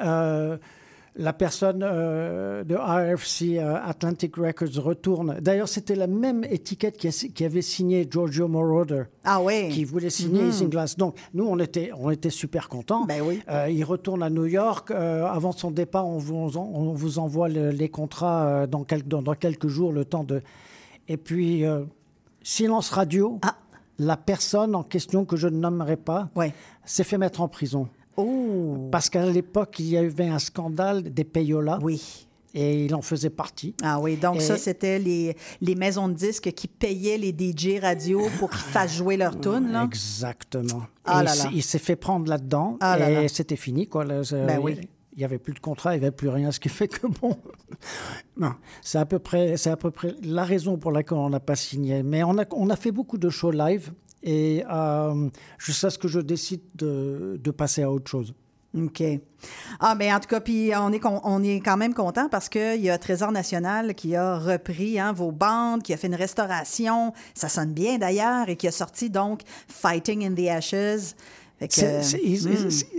la 1.16 1.32
personne 1.32 1.82
euh, 1.82 2.62
de 2.64 2.74
RFC 2.76 3.58
euh, 3.58 3.76
Atlantic 3.84 4.36
Records 4.36 4.82
retourne. 4.82 5.38
D'ailleurs, 5.40 5.68
c'était 5.68 5.96
la 5.96 6.06
même 6.06 6.44
étiquette 6.44 6.96
qui, 6.96 7.08
a- 7.08 7.28
qui 7.34 7.44
avait 7.44 7.62
signé 7.62 8.06
Giorgio 8.10 8.46
Moroder. 8.48 9.04
Ah. 9.24 9.40
Qui 9.70 9.84
voulait 9.84 10.08
signer. 10.10 10.44
Isinglass. 10.48 10.96
Donc, 10.96 11.16
nous, 11.34 11.44
on 11.46 11.58
était, 11.58 11.90
on 11.98 12.10
était 12.10 12.30
super 12.30 12.68
contents. 12.68 13.04
Ben 13.06 13.22
oui. 13.22 13.42
Euh, 13.50 13.68
il 13.68 13.82
retourne 13.84 14.22
à 14.22 14.30
New 14.30 14.46
York. 14.46 14.90
Avant 14.92 15.52
son 15.52 15.70
départ, 15.70 16.06
on 16.06 16.18
vous, 16.18 16.56
en- 16.56 16.70
on 16.72 16.92
vous 16.94 17.18
envoie 17.18 17.48
le- 17.48 17.70
les 17.70 17.88
contrats 17.88 18.66
dans, 18.66 18.84
quel- 18.84 19.06
dans, 19.06 19.20
dans 19.22 19.34
quelques 19.34 19.68
jours, 19.68 19.92
le 19.92 20.04
temps 20.04 20.24
de. 20.24 20.42
Et 21.08 21.16
puis, 21.16 21.64
silence 22.42 22.90
radio. 22.90 23.38
Ah. 23.42 23.56
La 23.98 24.16
personne 24.16 24.74
en 24.74 24.82
question 24.82 25.26
que 25.26 25.36
je 25.36 25.46
ne 25.48 25.58
nommerai 25.58 25.96
pas 25.98 26.30
s'est 26.86 27.04
fait 27.04 27.18
mettre 27.18 27.42
en 27.42 27.48
prison. 27.48 27.88
Oh. 28.20 28.88
Parce 28.90 29.08
qu'à 29.10 29.24
l'époque, 29.26 29.76
il 29.78 29.86
y 29.88 29.96
avait 29.96 30.28
un 30.28 30.38
scandale 30.38 31.02
des 31.02 31.24
payolas. 31.24 31.78
Oui. 31.82 32.26
Et 32.52 32.84
il 32.86 32.94
en 32.96 33.00
faisait 33.02 33.30
partie. 33.30 33.76
Ah 33.80 34.00
oui, 34.00 34.16
donc 34.16 34.36
Et- 34.36 34.40
ça, 34.40 34.56
c'était 34.56 34.98
les, 34.98 35.36
les 35.60 35.74
maisons 35.76 36.08
de 36.08 36.14
disques 36.14 36.50
qui 36.52 36.66
payaient 36.66 37.16
les 37.16 37.30
DJ 37.30 37.78
radio 37.80 38.22
pour 38.40 38.50
qu'ils 38.50 38.58
fassent 38.58 38.96
jouer 38.96 39.16
leur 39.16 39.38
tune, 39.38 39.70
là. 39.70 39.84
Exactement. 39.84 40.82
Ah 41.04 41.22
là 41.22 41.30
il 41.32 41.36
s'est- 41.38 41.44
là. 41.44 41.50
Il 41.54 41.62
s'est 41.62 41.78
fait 41.78 41.94
prendre 41.96 42.28
là-dedans 42.28 42.76
Ah 42.80 42.98
et 43.08 43.28
c'était 43.28 43.54
fini. 43.54 43.86
Quoi. 43.86 44.04
Ben 44.04 44.58
oui. 44.60 44.78
il 45.12 45.18
n'y 45.18 45.24
avait 45.24 45.38
plus 45.38 45.52
de 45.54 45.60
contrat, 45.60 45.94
il 45.94 46.00
n'y 46.00 46.06
avait 46.06 46.14
plus 46.16 46.28
rien, 46.28 46.50
ce 46.50 46.58
qui 46.58 46.68
fait 46.68 46.88
que 46.88 47.06
bon, 47.06 47.36
non, 48.36 48.52
c'est 48.82 48.98
à 48.98 49.06
peu 49.06 49.18
près, 49.20 49.56
c'est 49.56 49.70
à 49.70 49.76
peu 49.76 49.90
près 49.92 50.14
la 50.24 50.42
raison 50.44 50.76
pour 50.76 50.90
laquelle 50.92 51.18
on 51.18 51.30
n'a 51.30 51.40
pas 51.40 51.56
signé. 51.56 52.02
Mais 52.02 52.24
on 52.24 52.36
a, 52.38 52.44
on 52.52 52.68
a 52.70 52.76
fait 52.76 52.90
beaucoup 52.92 53.18
de 53.18 53.28
shows 53.28 53.50
live 53.52 53.92
et 54.22 54.64
euh, 54.70 55.28
jusqu'à 55.58 55.90
ce 55.90 55.98
que 55.98 56.08
je 56.08 56.20
décide 56.20 56.60
de, 56.74 57.38
de 57.42 57.50
passer 57.50 57.82
à 57.82 57.90
autre 57.90 58.10
chose. 58.10 58.34
OK. 58.78 59.02
Ah, 59.80 59.96
mais 59.96 60.12
en 60.12 60.20
tout 60.20 60.28
cas, 60.28 60.38
puis 60.40 60.70
on 60.76 60.92
est, 60.92 61.00
con- 61.00 61.20
on 61.24 61.42
est 61.42 61.58
quand 61.60 61.76
même 61.76 61.92
content 61.92 62.28
parce 62.28 62.48
qu'il 62.48 62.80
y 62.80 62.88
a 62.88 62.98
Trésor 62.98 63.32
National 63.32 63.94
qui 63.96 64.14
a 64.14 64.38
repris 64.38 65.00
hein, 65.00 65.12
vos 65.12 65.32
bandes, 65.32 65.82
qui 65.82 65.92
a 65.92 65.96
fait 65.96 66.06
une 66.06 66.14
restauration. 66.14 67.12
Ça 67.34 67.48
sonne 67.48 67.72
bien 67.72 67.98
d'ailleurs 67.98 68.48
et 68.48 68.54
qui 68.54 68.68
a 68.68 68.70
sorti 68.72 69.10
donc 69.10 69.40
Fighting 69.66 70.24
in 70.24 70.34
the 70.34 70.48
Ashes. 70.48 71.14
Hmm. 71.60 72.00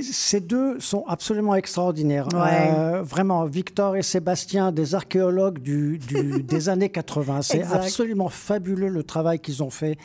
Ces 0.02 0.40
deux 0.40 0.80
sont 0.80 1.04
absolument 1.08 1.56
extraordinaires. 1.56 2.28
Ouais. 2.34 2.72
Euh, 2.78 3.02
vraiment, 3.02 3.46
Victor 3.46 3.96
et 3.96 4.04
Sébastien, 4.04 4.72
des 4.72 4.94
archéologues 4.94 5.60
du, 5.60 5.98
du- 5.98 6.44
des 6.48 6.70
années 6.70 6.90
80. 6.90 7.42
C'est 7.42 7.64
absolument 7.64 8.30
fabuleux 8.30 8.90
le 8.90 9.04
travail 9.04 9.40
qu'ils 9.40 9.64
ont 9.64 9.70
fait. 9.72 9.98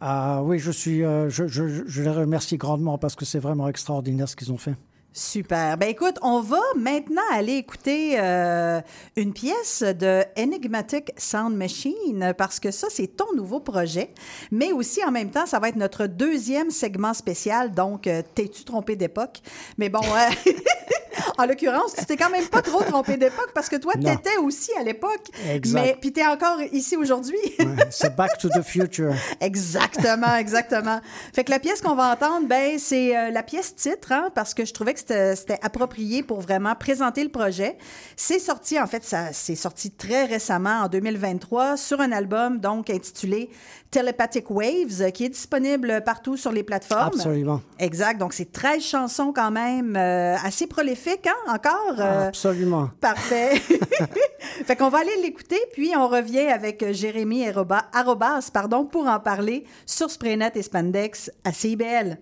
Ah 0.00 0.42
oui, 0.42 0.58
je, 0.58 0.70
suis, 0.70 1.04
euh, 1.04 1.28
je, 1.28 2.02
les 2.02 2.10
remercie 2.10 2.56
grandement 2.56 2.96
parce 2.96 3.14
que 3.14 3.26
c'est 3.26 3.38
vraiment 3.38 3.68
extraordinaire 3.68 4.28
ce 4.28 4.36
qu'ils 4.36 4.50
ont 4.50 4.56
fait. 4.56 4.74
Super. 5.12 5.76
Ben 5.76 5.88
écoute, 5.88 6.18
on 6.22 6.40
va 6.40 6.60
maintenant 6.76 7.20
aller 7.32 7.54
écouter 7.54 8.18
euh, 8.20 8.80
une 9.16 9.32
pièce 9.32 9.82
de 9.82 10.22
Enigmatic 10.38 11.10
Sound 11.16 11.56
Machine 11.56 12.32
parce 12.38 12.60
que 12.60 12.70
ça, 12.70 12.86
c'est 12.90 13.08
ton 13.08 13.26
nouveau 13.34 13.58
projet. 13.58 14.14
Mais 14.52 14.70
aussi, 14.70 15.04
en 15.04 15.10
même 15.10 15.30
temps, 15.30 15.46
ça 15.46 15.58
va 15.58 15.68
être 15.68 15.76
notre 15.76 16.06
deuxième 16.06 16.70
segment 16.70 17.12
spécial. 17.12 17.72
Donc, 17.72 18.06
euh, 18.06 18.22
t'es-tu 18.36 18.62
trompé 18.62 18.94
d'époque? 18.94 19.40
Mais 19.78 19.88
bon, 19.88 20.00
en 21.38 21.46
l'occurrence, 21.46 21.94
tu 21.96 22.04
t'es 22.06 22.16
quand 22.16 22.30
même 22.30 22.46
pas 22.46 22.62
trop 22.62 22.82
trompé 22.82 23.16
d'époque 23.16 23.50
parce 23.54 23.68
que 23.68 23.76
toi, 23.76 23.92
Non. 23.98 24.14
t'étais 24.14 24.36
aussi 24.38 24.70
à 24.78 24.82
l'époque. 24.82 25.26
Mais 25.72 25.96
puis 26.00 26.12
t'es 26.12 26.26
encore 26.26 26.60
ici 26.72 26.96
aujourd'hui. 26.96 27.38
Ouais, 27.58 27.66
c'est 27.90 28.14
Back 28.16 28.38
to 28.38 28.48
the 28.48 28.62
Future. 28.62 29.12
Exactement, 29.40 30.36
exactement. 30.36 31.00
Fait 31.34 31.44
que 31.44 31.50
la 31.50 31.58
pièce 31.58 31.80
qu'on 31.80 31.94
va 31.94 32.12
entendre, 32.12 32.46
ben 32.46 32.78
c'est 32.78 33.16
euh, 33.16 33.30
la 33.30 33.42
pièce 33.42 33.74
titre, 33.74 34.12
hein, 34.12 34.30
parce 34.34 34.54
que 34.54 34.64
je 34.64 34.72
trouvais 34.72 34.94
que 34.94 35.00
c'était 35.00 35.58
approprié 35.62 36.22
pour 36.22 36.40
vraiment 36.40 36.74
présenter 36.74 37.22
le 37.22 37.30
projet. 37.30 37.76
C'est 38.16 38.38
sorti, 38.38 38.78
en 38.80 38.86
fait, 38.86 39.04
ça 39.04 39.32
c'est 39.32 39.54
sorti 39.54 39.90
très 39.90 40.24
récemment, 40.24 40.82
en 40.84 40.88
2023, 40.88 41.76
sur 41.76 42.00
un 42.00 42.12
album 42.12 42.58
donc 42.58 42.90
intitulé 42.90 43.50
Telepathic 43.90 44.50
Waves, 44.50 45.00
euh, 45.02 45.10
qui 45.10 45.24
est 45.24 45.28
disponible 45.30 46.02
partout 46.04 46.36
sur 46.36 46.52
les 46.52 46.62
plateformes. 46.62 47.08
Absolument. 47.14 47.60
Exact. 47.78 48.18
Donc 48.18 48.32
c'est 48.32 48.52
13 48.52 48.82
chansons 48.82 49.32
quand 49.32 49.50
même, 49.50 49.96
euh, 49.96 50.36
assez 50.44 50.66
prolifiques, 50.66 51.26
encore. 51.48 51.94
euh, 51.98 52.28
Absolument. 52.28 52.90
Parfait. 53.00 53.56
fait 54.64 54.76
qu'on 54.76 54.88
va 54.88 54.98
aller 54.98 55.16
l'écouter, 55.22 55.58
puis 55.72 55.92
on 55.96 56.08
revient 56.08 56.46
avec 56.48 56.82
euh, 56.82 56.92
Jérémy 56.92 57.46
Aroba- 57.46 57.86
Arobas 57.92 58.50
pardon, 58.52 58.84
pour 58.84 59.06
en 59.06 59.20
parler 59.20 59.64
sur 59.86 60.10
Spraynet 60.10 60.52
et 60.54 60.62
Spandex 60.62 61.30
à 61.44 61.52
CIBL. 61.52 62.18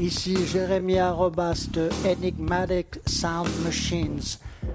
Ici 0.00 0.36
Jérémy 0.46 0.98
Arobas 0.98 1.66
de 1.72 1.88
Enigmatic 2.06 3.00
Sound 3.06 3.48
Machines. 3.64 4.20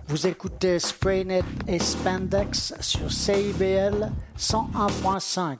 Vous 0.07 0.27
écoutez 0.27 0.79
Spraynet 0.79 1.43
et 1.67 1.79
Spandex 1.79 2.73
sur 2.81 3.11
CIBL 3.11 4.11
101.5. 4.37 5.57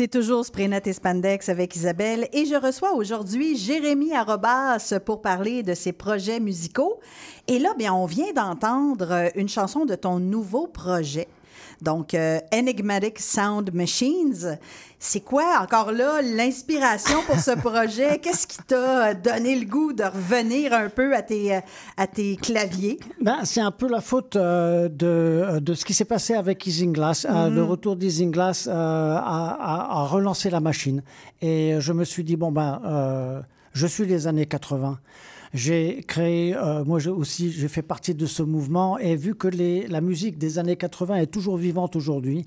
C'est 0.00 0.08
toujours 0.08 0.46
Spraynet 0.46 0.80
et 0.86 0.94
Spandex 0.94 1.50
avec 1.50 1.76
Isabelle 1.76 2.26
et 2.32 2.46
je 2.46 2.54
reçois 2.54 2.94
aujourd'hui 2.94 3.54
Jérémy 3.54 4.14
Arobas 4.14 4.98
pour 5.04 5.20
parler 5.20 5.62
de 5.62 5.74
ses 5.74 5.92
projets 5.92 6.40
musicaux. 6.40 6.98
Et 7.48 7.58
là, 7.58 7.74
bien, 7.76 7.92
on 7.92 8.06
vient 8.06 8.32
d'entendre 8.32 9.30
une 9.34 9.50
chanson 9.50 9.84
de 9.84 9.94
ton 9.94 10.18
nouveau 10.18 10.66
projet. 10.66 11.28
Donc, 11.82 12.14
euh, 12.14 12.38
Enigmatic 12.52 13.18
Sound 13.18 13.72
Machines. 13.72 14.58
C'est 14.98 15.20
quoi, 15.20 15.60
encore 15.62 15.92
là, 15.92 16.20
l'inspiration 16.22 17.22
pour 17.26 17.36
ce 17.36 17.52
projet? 17.58 18.18
Qu'est-ce 18.18 18.46
qui 18.46 18.58
t'a 18.66 19.14
donné 19.14 19.58
le 19.58 19.64
goût 19.64 19.92
de 19.94 20.02
revenir 20.04 20.74
un 20.74 20.90
peu 20.90 21.14
à 21.16 21.22
tes, 21.22 21.54
euh, 21.56 21.60
à 21.96 22.06
tes 22.06 22.36
claviers? 22.36 22.98
Ben, 23.20 23.38
c'est 23.44 23.62
un 23.62 23.70
peu 23.70 23.88
la 23.88 24.00
faute 24.02 24.36
euh, 24.36 24.88
de, 24.90 25.58
de 25.60 25.74
ce 25.74 25.84
qui 25.86 25.94
s'est 25.94 26.04
passé 26.04 26.34
avec 26.34 26.66
Isinglass. 26.66 27.24
Euh, 27.24 27.48
Mhm. 27.48 27.54
le 27.54 27.64
retour 27.64 27.96
d'Isinglass 27.96 28.66
euh, 28.66 28.72
a, 28.72 29.16
a, 29.18 30.00
a 30.02 30.04
relancé 30.06 30.50
la 30.50 30.60
machine. 30.60 31.02
Et 31.40 31.76
je 31.80 31.92
me 31.94 32.04
suis 32.04 32.22
dit, 32.24 32.36
bon, 32.36 32.52
ben, 32.52 32.80
euh, 32.84 33.40
je 33.72 33.86
suis 33.86 34.06
des 34.06 34.26
années 34.26 34.46
80. 34.46 34.98
J'ai 35.52 36.04
créé, 36.06 36.54
euh, 36.54 36.84
moi 36.84 37.04
aussi, 37.08 37.50
j'ai 37.50 37.66
fait 37.66 37.82
partie 37.82 38.14
de 38.14 38.26
ce 38.26 38.42
mouvement 38.42 38.98
et 38.98 39.16
vu 39.16 39.34
que 39.34 39.48
les, 39.48 39.88
la 39.88 40.00
musique 40.00 40.38
des 40.38 40.60
années 40.60 40.76
80 40.76 41.16
est 41.16 41.26
toujours 41.26 41.56
vivante 41.56 41.96
aujourd'hui, 41.96 42.44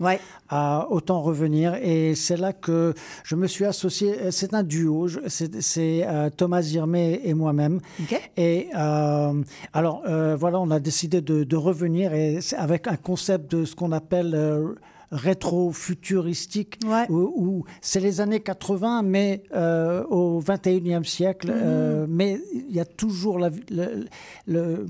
euh, 0.53 0.79
autant 0.89 1.21
revenir. 1.21 1.75
Et 1.75 2.15
c'est 2.15 2.37
là 2.37 2.53
que 2.53 2.93
je 3.25 3.35
me 3.35 3.47
suis 3.47 3.65
associé, 3.65 4.31
c'est 4.31 4.53
un 4.53 4.63
duo, 4.63 5.07
c'est 5.27 6.07
euh, 6.07 6.29
Thomas 6.29 6.61
Zirmé 6.61 7.19
et 7.25 7.33
moi-même. 7.33 7.81
Et 8.37 8.69
euh, 8.75 9.33
alors 9.73 10.03
voilà, 10.37 10.59
on 10.61 10.71
a 10.71 10.79
décidé 10.79 11.19
de, 11.19 11.43
de 11.43 11.55
revenir 11.57 12.13
et 12.13 12.39
avec 12.57 12.87
un 12.87 12.95
concept 12.95 13.53
de 13.53 13.65
ce 13.65 13.75
qu'on 13.75 13.91
appelle 13.91 14.33
rétro-futuristique, 15.13 16.79
où, 17.09 17.15
où 17.35 17.65
c'est 17.81 17.99
les 17.99 18.21
années 18.21 18.39
80, 18.41 19.03
mais 19.03 19.43
euh, 19.53 20.03
au 20.05 20.41
21e 20.41 21.03
siècle. 21.03 21.47
Mhm. 21.47 21.61
euh, 21.63 22.05
mais 22.09 22.39
il 22.53 22.75
y 22.75 22.79
a 22.79 22.85
toujours 22.85 23.39
la, 23.39 23.49
le- 23.71 24.05
le- 24.47 24.85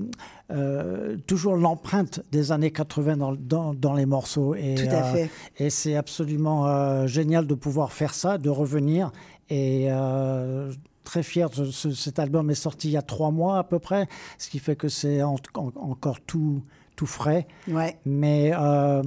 euh, 0.50 1.16
toujours 1.26 1.56
l'empreinte 1.56 2.20
des 2.32 2.52
années 2.52 2.70
80 2.70 3.16
dans, 3.16 3.32
dans, 3.34 3.74
dans 3.74 3.94
les 3.94 4.06
morceaux. 4.06 4.54
Et, 4.54 4.74
Tout 4.74 4.94
à 4.94 5.02
fait. 5.04 5.30
et 5.58 5.70
c'est 5.70 5.96
absolument 5.96 7.06
génial 7.06 7.46
de 7.46 7.54
pouvoir 7.54 7.92
faire 7.92 8.14
ça, 8.14 8.38
de 8.38 8.50
revenir. 8.50 9.10
Et 9.50 9.88
très 11.04 11.22
fier, 11.22 11.48
ce- 11.52 11.90
cet 11.92 12.18
album 12.18 12.50
est 12.50 12.54
sorti 12.54 12.88
il 12.88 12.92
y 12.92 12.96
a 12.96 13.02
trois 13.02 13.30
mois 13.30 13.58
à 13.58 13.64
peu 13.64 13.78
près, 13.78 14.06
ce 14.38 14.48
qui 14.48 14.58
fait 14.58 14.74
que 14.76 14.88
c'est 14.88 15.22
en- 15.22 15.36
en- 15.54 15.72
encore 15.76 16.20
tout, 16.20 16.62
tout 16.96 17.06
frais. 17.06 17.46
Ouais. 17.68 17.98
Mais 18.06 18.52
euh, 18.54 19.02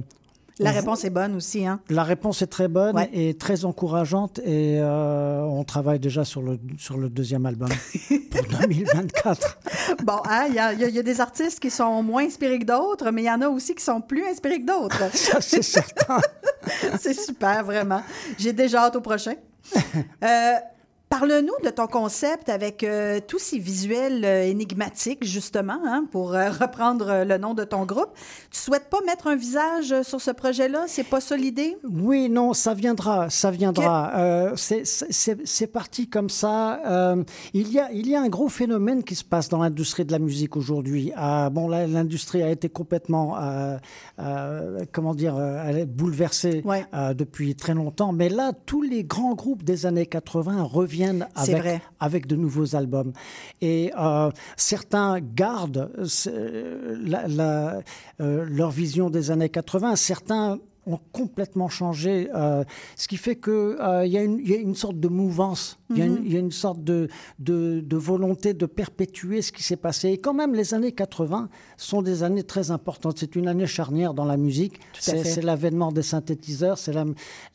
La 0.60 0.70
on- 0.70 0.74
réponse 0.74 1.04
est 1.04 1.10
bonne 1.10 1.36
aussi, 1.36 1.66
hein? 1.66 1.80
la 1.88 2.02
réponse 2.02 2.42
est 2.42 2.46
très 2.48 2.68
bonne 2.68 2.96
Ouais. 2.96 3.08
et 3.12 3.34
très 3.34 3.64
encourageante 3.64 4.40
et 4.40 4.78
euh, 4.80 5.42
on 5.42 5.62
travaille 5.64 6.00
déjà 6.00 6.24
sur 6.24 6.42
le, 6.42 6.58
sur 6.78 6.96
le 6.98 7.08
deuxième 7.08 7.46
album 7.46 7.68
pour 8.30 8.42
2024. 8.60 9.58
Bon, 10.04 10.18
hein, 10.28 10.46
il 10.48 10.54
y, 10.54 10.58
a- 10.58 10.72
y 10.72 10.84
a- 10.84 10.88
il 10.88 10.94
y 10.94 10.98
a 10.98 11.02
des 11.02 11.20
artistes 11.20 11.60
qui 11.60 11.70
sont 11.70 12.02
moins 12.02 12.24
inspirés 12.24 12.58
que 12.58 12.64
d'autres, 12.64 13.10
mais 13.10 13.22
il 13.22 13.26
y 13.26 13.30
en 13.30 13.40
a 13.40 13.48
aussi 13.48 13.74
qui 13.74 13.84
sont 13.84 14.00
plus 14.00 14.24
inspirés 14.26 14.60
que 14.60 14.66
d'autres. 14.66 15.02
Ça, 15.14 15.40
c'est 15.40 15.62
certain. 15.62 16.18
c'est 16.98 17.14
super, 17.14 17.62
vraiment. 17.64 18.02
J'ai 18.38 18.52
déjà 18.52 18.84
hâte 18.84 18.96
au 18.96 19.00
prochain. 19.00 19.34
Euh, 20.24 20.52
Parle-nous 21.08 21.54
de 21.64 21.70
ton 21.70 21.86
concept 21.86 22.50
avec 22.50 22.84
euh, 22.84 23.18
tous 23.26 23.38
ces 23.38 23.58
visuels 23.58 24.26
euh, 24.26 24.44
énigmatiques, 24.44 25.24
justement, 25.24 25.78
hein, 25.86 26.04
pour 26.10 26.34
euh, 26.34 26.50
reprendre 26.60 27.08
euh, 27.08 27.24
le 27.24 27.38
nom 27.38 27.54
de 27.54 27.64
ton 27.64 27.86
groupe. 27.86 28.10
Tu 28.50 28.60
souhaites 28.60 28.90
pas 28.90 28.98
mettre 29.06 29.26
un 29.26 29.34
visage 29.34 30.02
sur 30.02 30.20
ce 30.20 30.30
projet-là? 30.30 30.84
C'est 30.86 31.08
pas 31.08 31.22
ça 31.22 31.34
l'idée? 31.34 31.78
Oui, 31.90 32.28
non, 32.28 32.52
ça 32.52 32.74
viendra, 32.74 33.30
ça 33.30 33.50
viendra. 33.50 34.52
C'est- 34.56 35.66
parti 35.72 36.08
comme 36.08 36.28
ça. 36.30 36.80
Il, 37.52 37.70
y 37.70 37.78
a, 37.78 37.90
il 37.92 38.08
y 38.08 38.14
a 38.14 38.20
un 38.22 38.28
gros 38.28 38.48
phénomène 38.48 39.02
qui 39.02 39.14
se 39.14 39.24
passe 39.24 39.48
dans 39.48 39.58
l'industrie 39.58 40.04
de 40.04 40.12
la 40.12 40.18
musique 40.18 40.56
aujourd'hui. 40.56 41.12
Bon, 41.52 41.68
l'industrie 41.68 42.42
a 42.42 42.50
été 42.50 42.68
complètement, 42.68 43.36
comment 44.92 45.14
dire, 45.14 45.38
elle 45.38 45.78
est 45.78 45.86
bouleversée 45.86 46.62
depuis 47.14 47.54
très 47.54 47.74
longtemps. 47.74 48.12
Mais 48.12 48.28
là, 48.28 48.52
tous 48.66 48.82
les 48.82 49.04
grands 49.04 49.34
groupes 49.34 49.62
des 49.62 49.86
années 49.86 50.06
80 50.06 50.62
reviennent 50.62 50.97
C'est 51.36 51.52
avec, 52.00 52.26
de 52.26 52.36
nouveaux 52.36 52.74
albums. 52.76 53.12
Et 53.60 53.92
euh, 53.98 54.30
certains 54.56 55.20
gardent 55.20 55.90
euh, 56.26 56.96
la- 57.04 57.28
la- 57.28 57.80
euh, 58.20 58.44
leur 58.48 58.70
vision 58.70 59.10
des 59.10 59.30
années 59.30 59.48
80, 59.48 59.96
certains 59.96 60.58
ont 60.86 60.98
complètement 61.12 61.68
changé, 61.68 62.30
euh, 62.34 62.64
ce 62.96 63.08
qui 63.08 63.16
fait 63.18 63.36
qu'il 63.36 63.76
il 64.04 64.10
y 64.12 64.16
a 64.18 64.22
une 64.56 64.74
sorte 64.74 64.98
de 64.98 65.08
mouvance, 65.08 65.77
il 65.90 65.98
y 65.98 66.02
a 66.02 66.04
une- 66.06 66.12
Mhm. 66.18 66.22
il 66.26 66.32
y, 66.32 66.36
a 66.36 66.40
une 66.40 66.52
sorte 66.52 66.84
de, 66.84 67.08
de, 67.38 67.80
de 67.80 67.96
volonté 67.96 68.52
de 68.54 68.66
perpétuer 68.66 69.40
ce 69.42 69.52
qui 69.52 69.62
s'est 69.62 69.76
passé. 69.76 70.08
Et 70.10 70.18
quand 70.18 70.34
même, 70.34 70.54
les 70.54 70.74
années 70.74 70.92
80 70.92 71.48
sont 71.76 72.02
des 72.02 72.22
années 72.22 72.42
très 72.42 72.70
importantes. 72.70 73.18
C'est 73.18 73.36
une 73.36 73.48
année 73.48 73.66
charnière 73.66 74.12
dans 74.14 74.24
la 74.26 74.36
musique. 74.36 74.80
C'est 74.98 75.42
l'avènement 75.42 75.90
des 75.92 76.02
synthétiseurs, 76.02 76.76
c'est 76.78 76.92
la- 76.92 77.06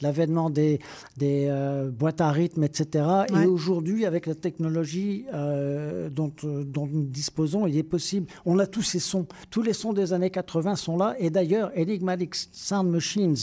l'avènement 0.01 0.49
des, 0.49 0.79
des 1.17 1.47
euh, 1.49 1.91
boîtes 1.91 2.21
à 2.21 2.31
rythme, 2.31 2.63
etc. 2.63 3.05
Ouais. 3.31 3.43
Et 3.43 3.45
aujourd'hui, 3.45 4.05
avec 4.05 4.25
la 4.25 4.35
technologie 4.35 5.25
euh, 5.33 6.09
dont, 6.09 6.31
euh, 6.43 6.63
dont 6.63 6.87
nous 6.87 7.03
disposons, 7.03 7.67
il 7.67 7.77
est 7.77 7.83
possible. 7.83 8.27
On 8.45 8.57
a 8.59 8.65
tous 8.65 8.81
ces 8.81 8.99
sons. 8.99 9.27
Tous 9.49 9.61
les 9.61 9.73
sons 9.73 9.93
des 9.93 10.13
années 10.13 10.29
80 10.31 10.75
sont 10.75 10.97
là. 10.97 11.15
Et 11.19 11.29
d'ailleurs, 11.29 11.71
Enigmatic 11.77 12.33
Sound 12.51 12.89
Machines 12.89 13.35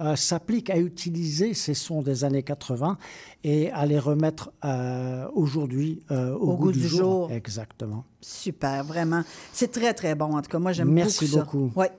euh, 0.00 0.16
s'applique 0.16 0.70
à 0.70 0.78
utiliser 0.78 1.54
ces 1.54 1.74
sons 1.74 2.02
des 2.02 2.24
années 2.24 2.42
80 2.42 2.96
et 3.44 3.70
à 3.72 3.86
les 3.86 3.98
remettre 3.98 4.52
euh, 4.64 5.26
aujourd'hui 5.34 6.02
euh, 6.10 6.34
au, 6.34 6.56
goût, 6.56 6.72
du, 6.72 6.86
jour. 6.86 7.30
Exactement. 7.30 8.04
Super, 8.20 8.84
vraiment. 8.84 9.22
C'est 9.52 9.70
très, 9.70 9.94
très 9.94 10.14
bon. 10.14 10.36
En 10.36 10.42
tout 10.42 10.50
cas, 10.50 10.58
moi, 10.58 10.72
j'aime 10.72 10.88
beaucoup 10.88 10.96
Merci 10.96 11.26
ça. 11.28 11.40
beaucoup. 11.40 11.70
Ouais. 11.76 11.90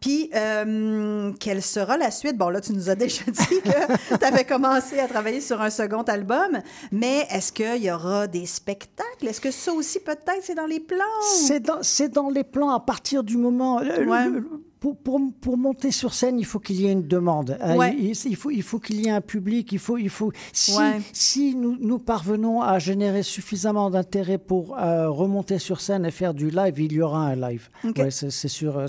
Puis, 0.00 0.30
euh, 0.34 1.32
quelle 1.40 1.62
sera 1.62 1.96
la 1.96 2.10
suite? 2.10 2.36
Bon, 2.36 2.50
là, 2.50 2.60
tu 2.60 2.72
nous 2.72 2.90
as 2.90 2.94
déjà 2.94 3.24
dit 3.26 3.60
que 3.64 4.16
tu 4.18 4.24
avais 4.24 4.44
commencé 4.44 4.98
à 4.98 5.08
travailler 5.08 5.40
sur 5.40 5.60
un 5.60 5.70
second 5.70 6.02
album, 6.02 6.60
mais 6.92 7.26
est-ce 7.30 7.50
qu'il 7.50 7.82
y 7.82 7.90
aura 7.90 8.26
des 8.26 8.46
spectacles? 8.46 9.26
Est-ce 9.26 9.40
que 9.40 9.50
ça 9.50 9.72
aussi, 9.72 9.98
peut-être, 10.00 10.42
c'est 10.42 10.54
dans 10.54 10.66
les 10.66 10.80
plans? 10.80 10.98
C'est 11.38 11.60
dans, 11.60 11.80
dans 12.12 12.30
les 12.30 12.44
plans 12.44 12.70
à 12.70 12.80
partir 12.80 13.24
du 13.24 13.36
moment. 13.36 13.78
Ouais. 13.78 14.28
le- 14.28 14.65
pour, 14.80 14.96
pour, 14.96 15.20
pour 15.40 15.56
monter 15.56 15.90
sur 15.90 16.12
scène, 16.14 16.38
il 16.38 16.44
faut 16.44 16.58
qu'il 16.58 16.80
y 16.80 16.86
ait 16.86 16.92
une 16.92 17.06
demande. 17.08 17.58
Ouais. 17.76 17.94
il, 17.98 18.10
il 18.10 18.36
faut, 18.36 18.50
il 18.50 18.62
faut 18.62 18.78
qu'il 18.78 19.00
y 19.00 19.08
ait 19.08 19.10
un 19.10 19.20
public. 19.20 19.72
Il 19.72 19.78
faut, 19.78 19.96
il 19.98 20.10
faut, 20.10 20.32
si 20.52 20.76
Ouais. 20.76 21.00
si 21.12 21.54
nous, 21.54 21.76
nous 21.80 21.98
parvenons 21.98 22.60
à 22.62 22.78
générer 22.78 23.22
suffisamment 23.22 23.88
d'intérêt 23.90 24.38
pour 24.38 24.76
euh, 24.78 25.08
remonter 25.08 25.58
sur 25.58 25.80
scène 25.80 26.04
et 26.04 26.10
faire 26.10 26.34
du 26.34 26.50
live, 26.50 26.78
il 26.78 26.92
y 26.92 27.00
aura 27.00 27.20
un 27.26 27.36
live. 27.36 27.68
Ok. 27.84 27.96
Ouais, 27.98 28.10
c'est 28.10 28.30
sûr. 28.48 28.84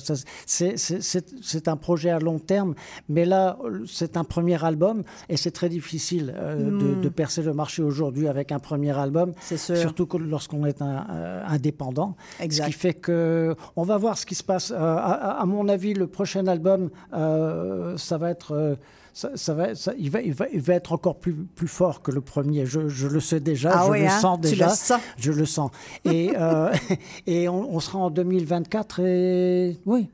c'est- 0.46 1.68
un 1.68 1.78
projet 1.78 2.10
à 2.10 2.20
long 2.20 2.40
terme. 2.40 2.76
Mais 3.10 3.26
là, 3.26 3.58
c'est 3.88 4.18
un 4.18 4.24
premier 4.24 4.64
album 4.64 5.04
et 5.30 5.38
c'est 5.38 5.52
très 5.52 5.70
difficile 5.70 6.34
euh, 6.38 6.58
de, 6.58 6.98
Mm. 6.98 7.02
de 7.02 7.10
percer 7.10 7.42
le 7.42 7.54
marché 7.54 7.82
aujourd'hui 7.84 8.28
avec 8.28 8.52
un 8.52 8.60
premier 8.60 8.98
album. 8.98 9.34
Sûr. 9.42 9.78
Surtout 9.78 10.08
lorsqu'on 10.20 10.66
est 10.66 10.82
un, 10.82 11.06
euh, 11.10 11.44
indépendant. 11.48 12.16
Exact. 12.40 12.66
Ce 12.66 12.70
qui 12.70 12.74
fait 12.78 12.94
que 12.94 13.56
on 13.76 13.84
va 13.84 13.98
voir 13.98 14.18
ce 14.18 14.26
qui 14.26 14.36
se 14.36 14.44
passe. 14.44 14.72
À- 14.72 15.40
à 15.42 15.46
mon 15.46 15.68
avis, 15.68 15.77
le 15.78 16.08
prochain 16.08 16.48
album, 16.48 16.90
euh, 17.14 17.98
ça 17.98 18.18
va 18.18 18.30
être. 18.32 18.52
euh, 18.54 18.76
ça, 19.14 19.32
ça 19.34 19.54
va, 19.56 19.74
ça- 19.74 19.94
il, 19.98 20.12
va, 20.12 20.22
il, 20.22 20.34
va, 20.34 20.46
il 20.54 20.62
va 20.62 20.76
être 20.76 20.94
encore 20.94 21.18
plus, 21.18 21.34
plus 21.34 21.68
fort 21.68 22.04
que 22.04 22.12
le 22.12 22.22
premier. 22.22 22.68
Je, 22.68 22.88
je 22.88 23.08
le 23.08 23.20
sais 23.20 23.40
déjà, 23.40 23.72
Ah 23.74 23.84
je 23.88 23.92
oui, 23.92 24.00
le 24.02 24.06
hein? 24.06 24.20
sens 24.20 24.38
Tu 24.44 24.50
déjà. 24.50 24.66
le 24.68 24.72
sens. 24.76 25.02
Je 25.18 25.32
le 25.32 25.46
sens. 25.46 25.72
Et, 26.06 26.34
euh, 26.38 26.72
et 27.26 27.50
on, 27.50 27.74
on 27.74 27.80
sera 27.80 27.98
en 27.98 28.10
2024 28.12 29.00
et 29.00 29.78
oui, 29.88 30.08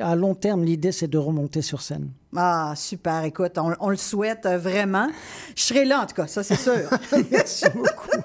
à 0.00 0.16
long 0.16 0.34
terme, 0.34 0.64
l'idée 0.64 0.92
c'est 0.92 1.08
de 1.08 1.18
remonter 1.18 1.60
sur 1.60 1.82
scène. 1.82 2.08
Ah, 2.34 2.72
super. 2.74 3.24
Écoute, 3.24 3.58
on, 3.58 3.74
on 3.80 3.90
le 3.90 3.96
souhaite 3.96 4.46
vraiment. 4.46 5.08
Je 5.54 5.62
serai 5.62 5.84
là, 5.84 6.00
en 6.02 6.06
tout 6.06 6.14
cas, 6.14 6.26
ça, 6.26 6.42
c'est 6.42 6.56
sûr. 6.56 6.72
Merci 7.30 7.66
beaucoup. 7.74 8.16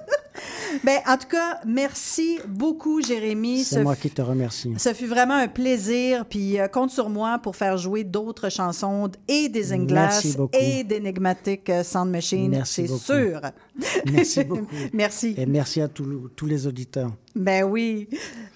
Ben, 0.84 1.00
en 1.08 1.18
tout 1.18 1.28
cas, 1.28 1.60
merci 1.66 2.40
beaucoup, 2.48 3.02
Jérémy. 3.02 3.64
C'est 3.64 3.76
Ce 3.76 3.80
moi 3.82 3.94
f- 3.94 4.00
qui 4.00 4.10
te 4.10 4.22
remercie. 4.22 4.74
Ça 4.78 4.94
fut 4.94 5.08
vraiment 5.08 5.36
un 5.36 5.48
plaisir. 5.48 6.26
Puis 6.26 6.60
euh, 6.60 6.68
compte 6.68 6.92
sur 6.92 7.10
moi 7.10 7.40
pour 7.40 7.56
faire 7.56 7.78
jouer 7.78 8.04
d'autres 8.04 8.50
chansons 8.50 9.10
et 9.28 9.50
des 9.50 9.74
Inglass 9.74 10.26
et 10.54 10.84
d'Enigmatic 10.84 11.70
euh, 11.70 11.84
Sound 11.84 12.12
Machine. 12.12 12.62
C'est 12.66 12.88
sûr. 12.88 13.42
Merci 14.12 14.44
beaucoup. 14.44 14.68
Merci. 14.94 15.36
Et 15.38 15.46
merci 15.46 15.82
à 15.82 15.88
tous 15.88 16.30
tous 16.36 16.46
les 16.46 16.68
auditeurs. 16.68 17.12
Ben 17.36 17.64
oui. 17.64 18.08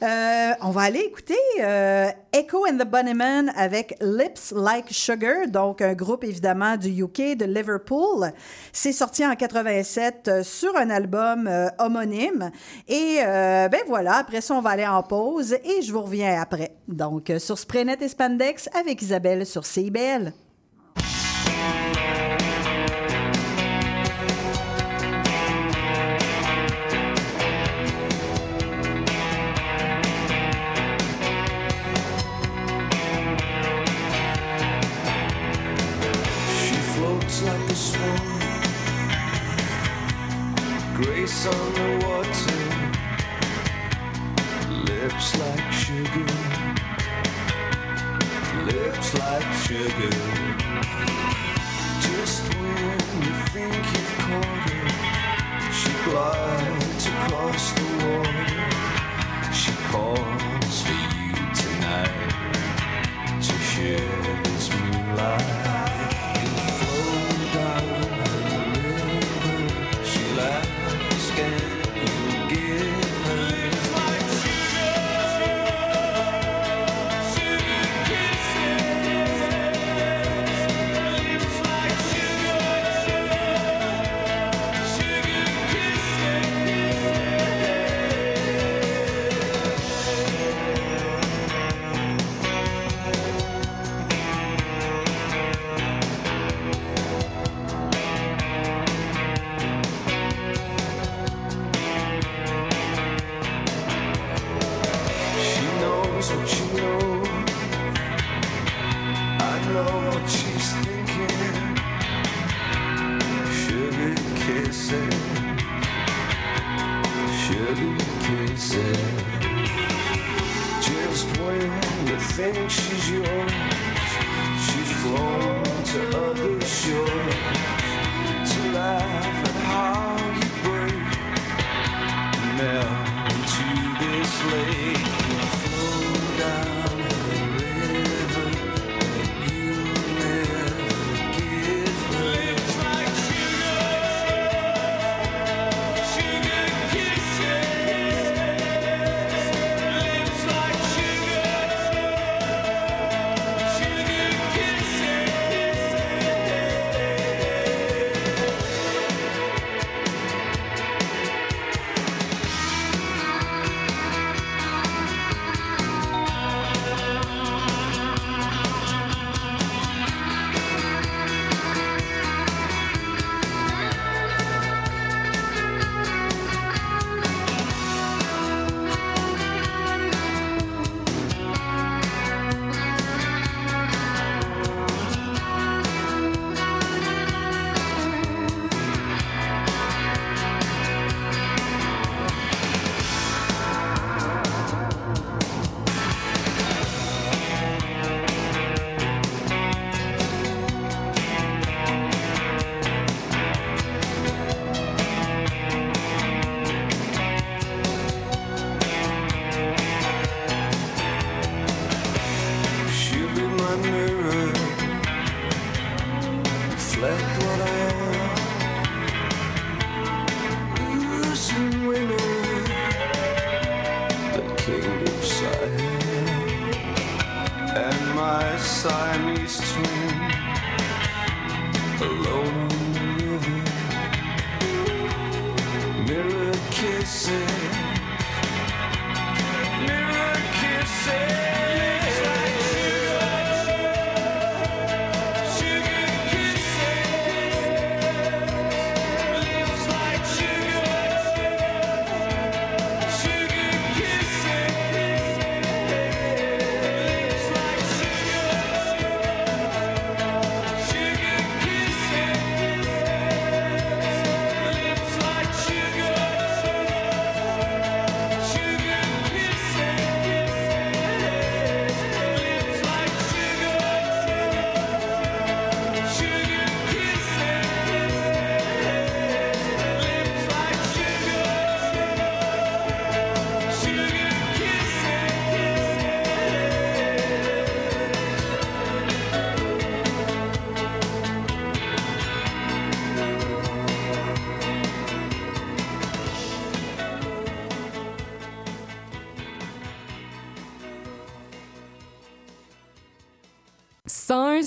Euh, 0.04 0.52
on 0.62 0.70
va 0.70 0.82
aller 0.82 0.99
écouter 0.99 1.34
euh, 1.60 2.10
Echo 2.32 2.68
and 2.68 2.78
the 2.78 2.86
Bunnymen 2.86 3.52
avec 3.56 3.95
Lips 4.02 4.54
Like 4.56 4.86
Sugar, 4.91 5.48
donc 5.48 5.82
un 5.82 5.94
groupe 5.94 6.24
évidemment 6.24 6.78
du 6.78 6.90
UK, 6.90 7.36
de 7.36 7.45
Liverpool. 7.45 8.32
C'est 8.72 8.91
sorti 8.91 9.26
en 9.26 9.36
87 9.36 10.28
euh, 10.28 10.44
sur 10.44 10.76
un 10.78 10.91
album 10.91 11.48
euh, 11.48 11.70
homonyme. 11.80 12.52
Et 12.88 13.18
euh, 13.26 13.68
ben 13.68 13.82
voilà, 13.88 14.18
après 14.18 14.41
ça, 14.41 14.54
on 14.54 14.62
va 14.62 14.72
aller 14.72 14.86
en 14.86 15.02
pause 15.02 15.54
et 15.54 15.82
je 15.82 15.91
vous 15.91 16.02
reviens 16.02 16.40
après. 16.40 16.76
Donc, 16.88 17.32
sur 17.40 17.58
Spraynet 17.58 17.98
et 18.02 18.08
Spandex 18.08 18.70
avec 18.80 19.02
Isabelle 19.02 19.48
sur 19.48 19.66
CIBL. 19.66 20.34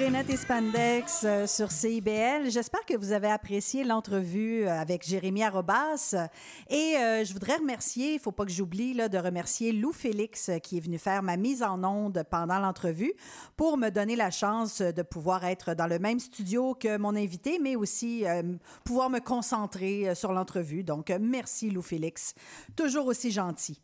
Spraynet 0.00 0.24
et 0.30 0.36
Spandex 0.38 1.24
euh, 1.24 1.46
sur 1.46 1.70
CIBL. 1.70 2.48
J'espère 2.48 2.86
que 2.86 2.96
vous 2.96 3.12
avez 3.12 3.28
apprécié 3.28 3.84
l'entrevue 3.84 4.64
euh, 4.64 4.80
avec 4.80 5.06
Jérémy 5.06 5.42
Arobas. 5.42 6.14
Et 6.70 6.96
euh, 6.96 7.22
je 7.22 7.30
voudrais 7.34 7.56
remercier, 7.56 8.14
il 8.14 8.18
faut 8.18 8.32
pas 8.32 8.46
que 8.46 8.50
j'oublie 8.50 8.94
de 8.94 9.18
remercier 9.18 9.72
Lou 9.72 9.92
Félix 9.92 10.50
qui 10.62 10.78
est 10.78 10.80
venu 10.80 10.96
faire 10.96 11.22
ma 11.22 11.36
mise 11.36 11.62
en 11.62 11.84
onde 11.84 12.24
pendant 12.30 12.60
l'entrevue 12.60 13.12
pour 13.58 13.76
me 13.76 13.90
donner 13.90 14.16
la 14.16 14.30
chance 14.30 14.80
de 14.80 15.02
pouvoir 15.02 15.44
être 15.44 15.74
dans 15.74 15.86
le 15.86 15.98
même 15.98 16.18
studio 16.18 16.74
que 16.74 16.96
mon 16.96 17.14
invité, 17.14 17.58
mais 17.58 17.76
aussi 17.76 18.24
pouvoir 18.84 19.10
me 19.10 19.18
concentrer 19.18 20.14
sur 20.14 20.32
l'entrevue. 20.32 20.82
Donc, 20.82 21.12
merci 21.20 21.68
Lou 21.68 21.82
Félix. 21.82 22.32
Toujours 22.74 23.04
aussi 23.04 23.30
gentil. 23.30 23.82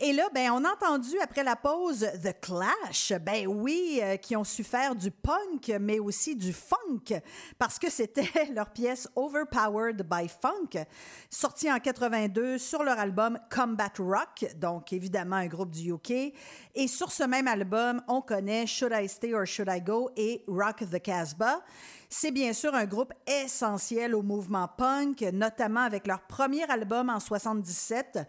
Et 0.00 0.12
là, 0.12 0.28
ben, 0.32 0.52
on 0.52 0.64
a 0.64 0.72
entendu 0.72 1.18
après 1.20 1.42
la 1.42 1.56
pause 1.56 2.06
The 2.22 2.40
Clash, 2.40 3.12
ben 3.20 3.48
oui, 3.48 3.98
euh, 4.00 4.16
qui 4.16 4.36
ont 4.36 4.44
su 4.44 4.62
faire 4.62 4.94
du 4.94 5.10
punk, 5.10 5.72
mais 5.80 5.98
aussi 5.98 6.36
du 6.36 6.52
funk, 6.52 7.20
parce 7.58 7.80
que 7.80 7.90
c'était 7.90 8.30
leur 8.54 8.70
pièce 8.70 9.08
Overpowered 9.16 10.08
by 10.08 10.28
Funk, 10.28 10.84
sortie 11.28 11.72
en 11.72 11.80
82 11.80 12.58
sur 12.58 12.84
leur 12.84 12.96
album 13.00 13.40
Combat 13.52 13.90
Rock, 13.98 14.46
donc 14.56 14.92
évidemment 14.92 15.34
un 15.34 15.48
groupe 15.48 15.72
du 15.72 15.92
UK. 15.92 16.32
Et 16.76 16.86
sur 16.86 17.10
ce 17.10 17.24
même 17.24 17.48
album, 17.48 18.00
on 18.06 18.20
connaît 18.20 18.68
Should 18.68 18.92
I 18.94 19.08
Stay 19.08 19.34
or 19.34 19.46
Should 19.46 19.68
I 19.68 19.80
Go 19.80 20.10
et 20.16 20.44
Rock 20.46 20.84
the 20.92 21.02
Casbah. 21.02 21.60
C'est 22.08 22.30
bien 22.30 22.52
sûr 22.52 22.72
un 22.72 22.86
groupe 22.86 23.12
essentiel 23.26 24.14
au 24.14 24.22
mouvement 24.22 24.68
punk, 24.68 25.22
notamment 25.32 25.80
avec 25.80 26.06
leur 26.06 26.20
premier 26.20 26.70
album 26.70 27.10
en 27.10 27.18
77 27.18 28.20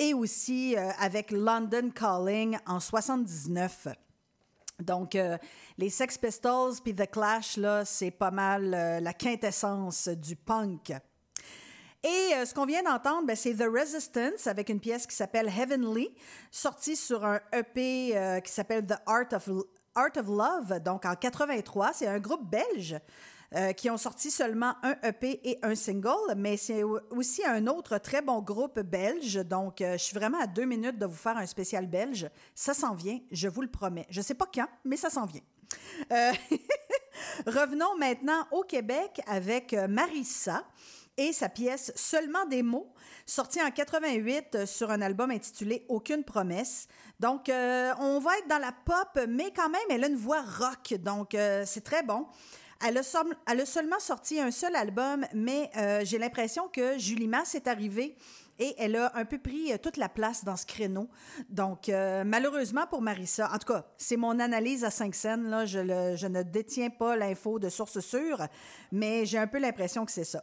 et 0.00 0.14
aussi 0.14 0.74
euh, 0.76 0.90
avec 0.98 1.30
London 1.30 1.90
Calling 1.94 2.58
en 2.66 2.80
79. 2.80 3.88
Donc, 4.80 5.14
euh, 5.14 5.36
les 5.76 5.90
Sex 5.90 6.16
Pistols 6.16 6.80
puis 6.82 6.94
The 6.94 7.08
Clash, 7.08 7.58
là, 7.58 7.84
c'est 7.84 8.10
pas 8.10 8.30
mal 8.30 8.72
euh, 8.72 8.98
la 8.98 9.12
quintessence 9.12 10.08
du 10.08 10.34
punk. 10.36 10.94
Et 12.02 12.32
ce 12.46 12.54
qu'on 12.54 12.64
vient 12.64 12.82
d'entendre, 12.82 13.26
ben, 13.26 13.36
c'est 13.36 13.54
The 13.54 13.66
Resistance 13.70 14.46
avec 14.46 14.70
une 14.70 14.80
pièce 14.80 15.06
qui 15.06 15.14
s'appelle 15.14 15.48
Heavenly, 15.48 16.08
sortie 16.50 16.96
sur 16.96 17.26
un 17.26 17.38
EP 17.52 18.40
qui 18.42 18.50
s'appelle 18.50 18.86
The 18.86 18.94
Art 19.04 19.26
of, 19.34 19.50
Art 19.94 20.16
of 20.16 20.26
Love, 20.26 20.80
donc 20.80 21.04
en 21.04 21.14
83. 21.14 21.92
C'est 21.92 22.06
un 22.06 22.18
groupe 22.18 22.50
belge 22.50 22.96
euh, 23.56 23.72
qui 23.72 23.90
ont 23.90 23.96
sorti 23.96 24.30
seulement 24.30 24.74
un 24.84 24.94
EP 25.02 25.40
et 25.42 25.58
un 25.62 25.74
single, 25.74 26.34
mais 26.36 26.56
c'est 26.56 26.84
au- 26.84 27.00
aussi 27.10 27.44
un 27.44 27.66
autre 27.66 27.98
très 27.98 28.22
bon 28.22 28.40
groupe 28.40 28.78
belge. 28.78 29.34
Donc, 29.44 29.80
euh, 29.80 29.94
je 29.94 30.04
suis 30.04 30.14
vraiment 30.14 30.38
à 30.40 30.46
deux 30.46 30.66
minutes 30.66 30.98
de 30.98 31.06
vous 31.06 31.16
faire 31.16 31.36
un 31.36 31.46
spécial 31.46 31.88
belge. 31.88 32.30
Ça 32.54 32.74
s'en 32.74 32.94
vient, 32.94 33.18
je 33.32 33.48
vous 33.48 33.62
le 33.62 33.68
promets. 33.70 34.06
Je 34.08 34.20
sais 34.20 34.34
pas 34.34 34.46
quand, 34.54 34.68
mais 34.84 34.96
ça 34.96 35.10
s'en 35.10 35.26
vient. 35.26 35.40
Euh, 36.12 36.32
revenons 37.46 37.96
maintenant 37.98 38.46
au 38.52 38.62
Québec 38.62 39.20
avec 39.26 39.72
Marissa 39.88 40.64
et 41.16 41.32
sa 41.32 41.48
pièce 41.48 41.92
Seulement 41.96 42.46
des 42.46 42.62
mots, 42.62 42.92
sortie 43.26 43.60
en 43.60 43.70
88 43.70 44.54
euh, 44.54 44.66
sur 44.66 44.90
un 44.92 45.00
album 45.02 45.30
intitulé 45.32 45.84
Aucune 45.88 46.22
promesse. 46.22 46.86
Donc, 47.18 47.50
on 47.50 48.18
va 48.20 48.38
être 48.38 48.48
dans 48.48 48.58
la 48.58 48.72
pop, 48.72 49.26
mais 49.28 49.52
quand 49.54 49.68
même, 49.68 49.80
elle 49.90 50.04
a 50.04 50.06
une 50.06 50.16
voix 50.16 50.40
rock, 50.40 50.94
donc 51.00 51.36
c'est 51.66 51.84
très 51.84 52.02
bon. 52.02 52.26
Elle 52.82 52.96
a, 52.96 53.66
seulement 53.66 53.98
sorti 53.98 54.40
un 54.40 54.50
seul 54.50 54.74
album, 54.74 55.26
mais 55.34 55.70
euh, 55.76 56.00
j'ai 56.02 56.18
l'impression 56.18 56.68
que 56.68 56.98
Julie 56.98 57.28
Masse 57.28 57.54
est 57.54 57.68
arrivée 57.68 58.16
et 58.58 58.74
elle 58.78 58.96
a 58.96 59.12
un 59.16 59.26
peu 59.26 59.38
pris 59.38 59.72
euh, 59.72 59.76
toute 59.76 59.98
la 59.98 60.08
place 60.08 60.44
dans 60.44 60.56
ce 60.56 60.64
créneau. 60.64 61.08
Donc, 61.50 61.90
euh, 61.90 62.24
malheureusement 62.24 62.86
pour 62.86 63.02
Marissa, 63.02 63.50
en 63.52 63.58
tout 63.58 63.72
cas, 63.72 63.84
c'est 63.98 64.16
mon 64.16 64.38
analyse 64.38 64.84
à 64.84 64.90
5 64.90 65.14
scènes, 65.14 65.50
là, 65.50 65.66
je, 65.66 66.14
je 66.16 66.26
ne 66.26 66.42
détiens 66.42 66.88
pas 66.88 67.16
l'info 67.16 67.58
de 67.58 67.68
source 67.68 68.00
sûre, 68.00 68.46
mais 68.92 69.26
j'ai 69.26 69.38
un 69.38 69.46
peu 69.46 69.58
l'impression 69.58 70.06
que 70.06 70.12
c'est 70.12 70.24
ça. 70.24 70.42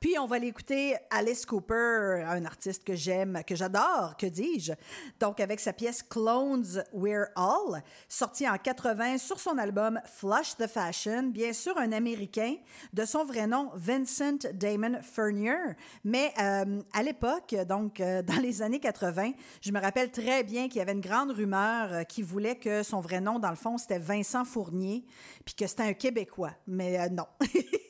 Puis 0.00 0.16
on 0.16 0.26
va 0.26 0.38
l'écouter 0.38 0.94
Alice 1.10 1.44
Cooper, 1.44 2.24
un 2.24 2.44
artiste 2.44 2.84
que 2.84 2.94
j'aime, 2.94 3.42
que 3.44 3.56
j'adore, 3.56 4.16
que 4.16 4.26
dis-je. 4.26 4.72
Donc 5.18 5.40
avec 5.40 5.58
sa 5.58 5.72
pièce 5.72 6.04
Clones 6.04 6.84
We're 6.92 7.26
All, 7.34 7.82
sortie 8.08 8.48
en 8.48 8.56
80 8.58 9.18
sur 9.18 9.40
son 9.40 9.58
album 9.58 10.00
Flush 10.04 10.56
the 10.56 10.68
Fashion, 10.68 11.24
bien 11.24 11.52
sûr 11.52 11.76
un 11.78 11.90
Américain 11.90 12.54
de 12.92 13.04
son 13.04 13.24
vrai 13.24 13.48
nom 13.48 13.72
Vincent 13.74 14.38
Damon 14.54 15.00
Furnier, 15.02 15.74
mais 16.04 16.32
euh, 16.40 16.80
à 16.92 17.02
l'époque, 17.02 17.56
donc 17.68 17.98
euh, 17.98 18.22
dans 18.28 18.40
les 18.40 18.62
années 18.62 18.80
80, 18.80 19.32
je 19.60 19.72
me 19.72 19.80
rappelle 19.80 20.12
très 20.12 20.44
bien 20.44 20.68
qu'il 20.68 20.76
y 20.76 20.80
avait 20.80 20.92
une 20.92 21.00
grande 21.00 21.32
rumeur 21.32 21.92
euh, 21.92 22.02
qui 22.04 22.22
voulait 22.22 22.56
que 22.56 22.84
son 22.84 23.00
vrai 23.00 23.20
nom 23.20 23.40
dans 23.40 23.50
le 23.50 23.56
fond 23.56 23.76
c'était 23.78 23.98
Vincent 23.98 24.44
Fournier, 24.44 25.04
puis 25.44 25.56
que 25.56 25.66
c'était 25.66 25.82
un 25.82 25.92
Québécois, 25.92 26.52
mais 26.68 27.10
non. 27.10 27.26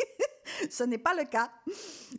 Ce 0.70 0.84
n'est 0.84 0.98
pas 0.98 1.14
le 1.14 1.24
cas. 1.24 1.50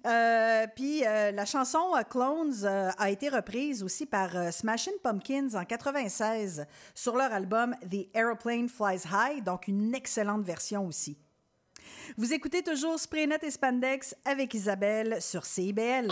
Euh, 0.06 0.68
puis 0.76 1.06
euh, 1.06 1.32
la 1.32 1.46
chanson 1.46 1.96
euh, 1.96 2.04
Clones 2.04 2.66
a 2.98 3.10
été 3.10 3.30
reprise 3.30 3.84
aussi 3.84 4.06
par 4.06 4.32
Smashing 4.52 4.94
Pumpkins 5.04 5.50
en 5.54 5.66
96 5.66 6.66
sur 6.94 7.16
leur 7.16 7.34
album 7.34 7.76
The 7.90 8.08
Aeroplane 8.14 8.70
Flies 8.70 9.04
High, 9.12 9.44
donc 9.44 9.68
une 9.68 9.94
excellente 9.96 10.44
version 10.44 10.86
aussi. 10.86 11.18
Vous 12.18 12.34
écoutez 12.34 12.64
toujours 12.64 13.00
Spraynet 13.00 13.40
et 13.42 13.52
Spandex 13.52 14.16
avec 14.26 14.54
Isabelle 14.54 15.22
sur 15.22 15.46
CIBL. 15.46 16.10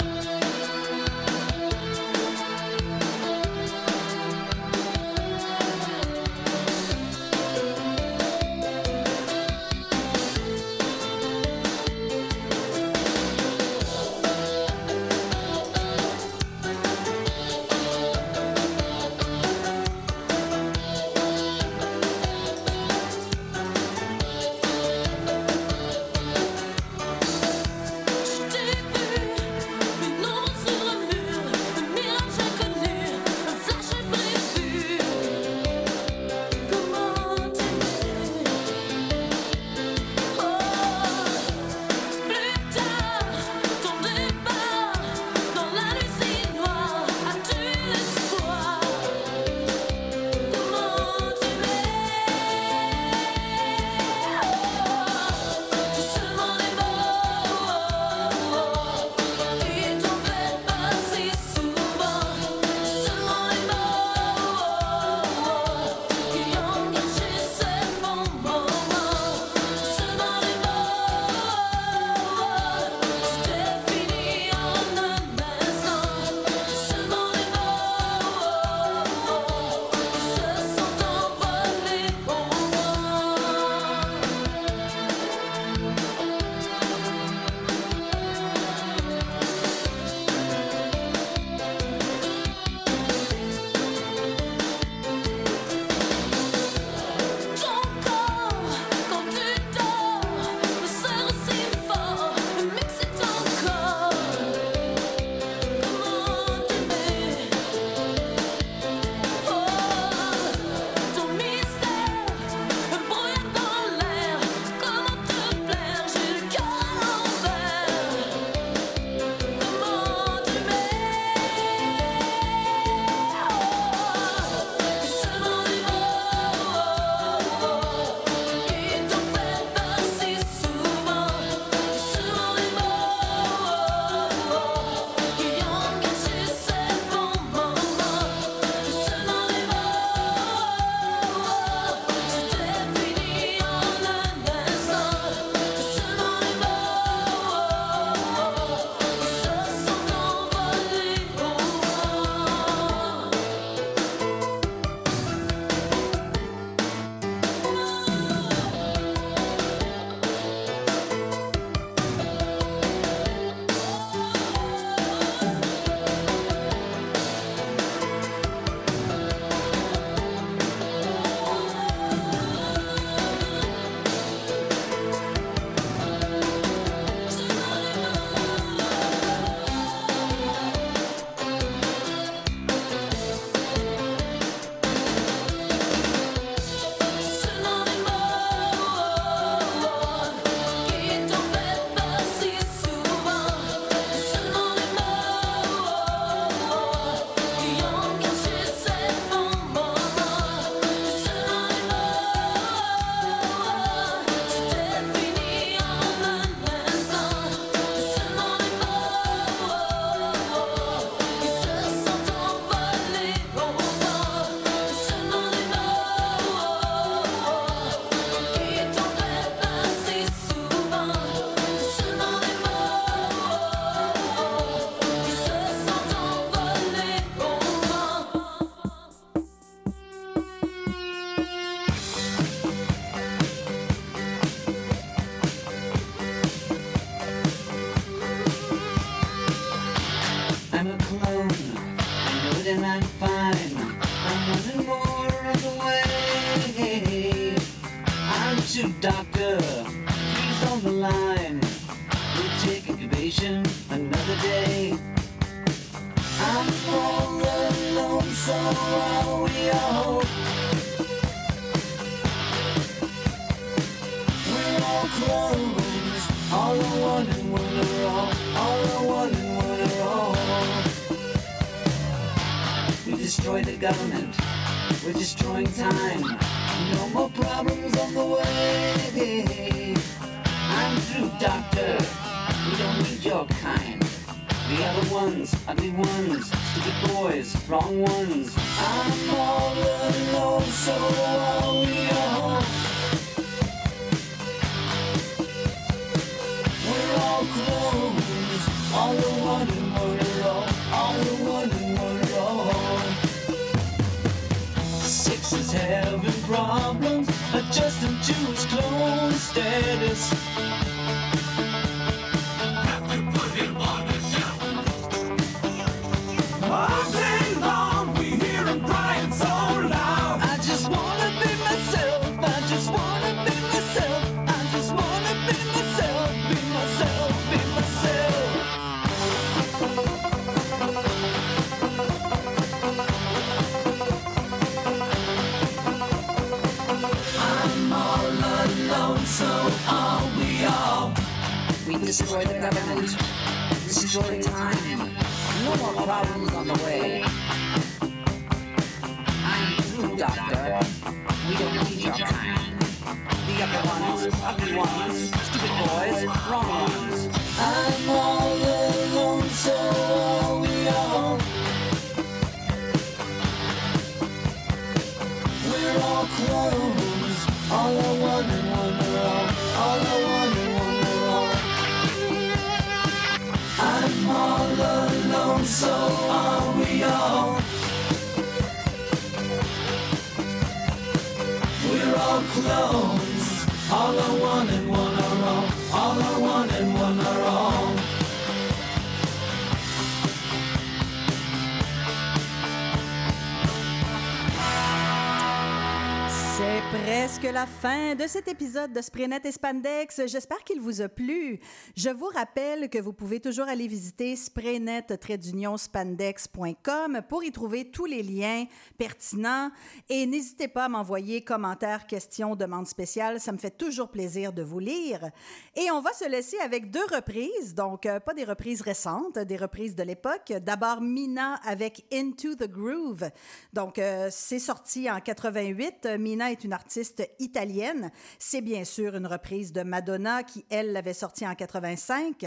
Presque 397.37 397.53
la 397.53 397.67
fin 397.67 398.15
de 398.15 398.25
cet 398.25 398.47
épisode 398.47 398.93
de 398.93 399.01
Sprenet 399.01 399.41
et 399.43 399.51
Spandex. 399.51 400.21
J'espère 400.27 400.63
qu'il 400.63 400.79
vous 400.79 401.01
a 401.01 401.09
plu. 401.09 401.59
Je 401.95 402.09
vous 402.09 402.29
rappelle 402.33 402.89
que 402.89 402.97
vous 402.99 403.13
pouvez 403.13 403.39
toujours 403.39 403.67
aller 403.67 403.87
visiter 403.87 404.35
sprenet-spandex.com 404.35 407.21
pour 407.27 407.43
y 407.43 407.51
trouver 407.51 407.91
tous 407.91 408.05
les 408.05 408.23
liens 408.23 408.65
pertinents 408.97 409.69
et 410.09 410.25
n'hésitez 410.25 410.67
pas 410.67 410.85
à 410.85 410.89
m'envoyer 410.89 411.43
commentaires, 411.43 412.07
questions, 412.07 412.55
demandes 412.55 412.87
spéciales. 412.87 413.39
Ça 413.39 413.51
me 413.51 413.57
fait 413.57 413.77
toujours 413.77 414.09
plaisir 414.09 414.51
de 414.53 414.63
vous 414.63 414.79
lire. 414.79 415.29
Et 415.75 415.91
on 415.91 416.01
va 416.01 416.13
se 416.13 416.27
laisser 416.27 416.57
avec 416.59 416.89
deux 416.89 417.05
reprises, 417.13 417.75
donc 417.75 418.07
euh, 418.07 418.19
pas 418.19 418.33
des 418.33 418.45
reprises 418.45 418.81
récentes, 418.81 419.37
des 419.37 419.57
reprises 419.57 419.93
de 419.95 420.01
l'époque. 420.03 420.53
D'abord 420.61 421.01
Mina 421.01 421.59
avec 421.65 422.05
Into 422.11 422.55
the 422.55 422.67
Groove. 422.67 423.29
Donc 423.73 423.99
euh, 423.99 424.29
c'est 424.31 424.59
sorti 424.59 425.11
en 425.11 425.19
88. 425.19 426.07
Mina 426.17 426.51
est 426.51 426.63
une 426.63 426.73
artiste 426.73 427.26
italienne. 427.39 428.11
C'est 428.39 428.61
bien 428.61 428.83
sûr 428.83 429.15
une 429.15 429.27
reprise 429.27 429.73
de 429.73 429.83
Madonna 429.83 430.43
qui, 430.43 430.65
elle, 430.69 430.93
l'avait 430.93 431.13
sorti 431.13 431.47
en 431.47 431.55
85. 431.55 432.45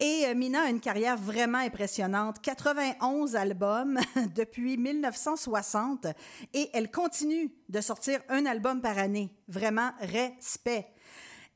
Et 0.00 0.24
euh, 0.26 0.34
Mina 0.34 0.62
a 0.62 0.70
une 0.70 0.80
carrière 0.80 1.16
vraiment 1.16 1.58
impressionnante. 1.58 2.40
91 2.40 3.36
albums 3.36 3.98
depuis 4.34 4.76
1960 4.76 6.06
et 6.54 6.70
elle 6.72 6.90
continue 6.90 7.52
de 7.68 7.80
sortir 7.80 8.20
un 8.28 8.46
album 8.46 8.80
par 8.80 8.98
année. 8.98 9.30
Vraiment, 9.48 9.90
respect. 10.00 10.88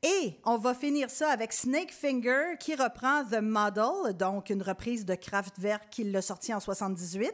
Et 0.05 0.33
on 0.43 0.57
va 0.57 0.73
finir 0.73 1.09
ça 1.09 1.29
avec 1.29 1.53
Snake 1.53 1.93
Finger 1.93 2.57
qui 2.59 2.75
reprend 2.75 3.23
The 3.23 3.39
Model, 3.41 4.17
donc 4.17 4.49
une 4.49 4.61
reprise 4.61 5.05
de 5.05 5.15
Kraftwerk 5.15 5.89
qui 5.89 6.03
l'a 6.03 6.21
sorti 6.21 6.53
en 6.53 6.59
78. 6.59 7.31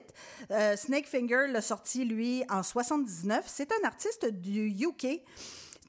Euh, 0.52 0.76
Snake 0.78 1.08
Finger 1.08 1.48
l'a 1.50 1.64
sorti, 1.64 2.06
lui, 2.06 2.44
en 2.48 2.62
79. 2.62 3.44
C'est 3.48 3.72
un 3.72 3.88
artiste 3.88 4.28
du 4.28 4.68
UK. 4.68 5.20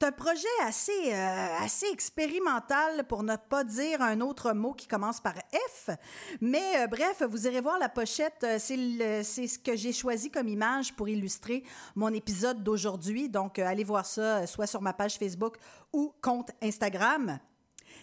C'est 0.01 0.07
un 0.07 0.11
projet 0.13 0.47
assez, 0.63 1.13
euh, 1.13 1.57
assez 1.59 1.85
expérimental, 1.93 3.05
pour 3.05 3.21
ne 3.21 3.35
pas 3.35 3.63
dire 3.63 4.01
un 4.01 4.19
autre 4.21 4.51
mot 4.51 4.73
qui 4.73 4.87
commence 4.87 5.21
par 5.21 5.35
F. 5.53 5.91
Mais 6.41 6.77
euh, 6.77 6.87
bref, 6.87 7.21
vous 7.21 7.45
irez 7.45 7.61
voir 7.61 7.77
la 7.77 7.87
pochette. 7.87 8.43
euh, 8.43 8.57
C'est 8.57 9.47
ce 9.47 9.59
que 9.59 9.75
j'ai 9.75 9.93
choisi 9.93 10.31
comme 10.31 10.47
image 10.47 10.95
pour 10.95 11.07
illustrer 11.07 11.63
mon 11.93 12.11
épisode 12.11 12.63
d'aujourd'hui. 12.63 13.29
Donc, 13.29 13.59
allez 13.59 13.83
voir 13.83 14.07
ça, 14.07 14.47
soit 14.47 14.65
sur 14.65 14.81
ma 14.81 14.93
page 14.93 15.19
Facebook 15.19 15.57
ou 15.93 16.11
compte 16.19 16.49
Instagram. 16.63 17.37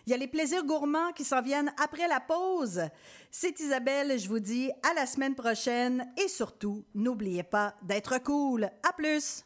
Il 0.06 0.10
y 0.10 0.14
a 0.14 0.18
les 0.18 0.28
plaisirs 0.28 0.62
gourmands 0.62 1.10
qui 1.16 1.24
s'en 1.24 1.42
viennent 1.42 1.74
après 1.82 2.06
la 2.06 2.20
pause. 2.20 2.80
C'est 3.32 3.58
Isabelle, 3.58 4.20
je 4.20 4.28
vous 4.28 4.38
dis 4.38 4.70
à 4.88 4.94
la 4.94 5.06
semaine 5.06 5.34
prochaine 5.34 6.08
et 6.16 6.28
surtout, 6.28 6.84
n'oubliez 6.94 7.42
pas 7.42 7.74
d'être 7.82 8.22
cool. 8.22 8.70
À 8.88 8.92
plus! 8.92 9.42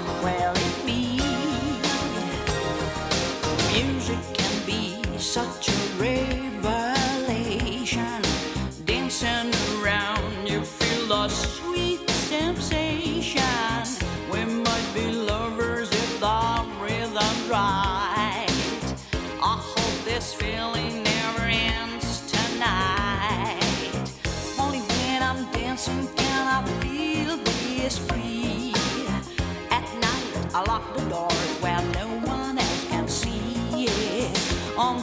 Well. 0.00 0.57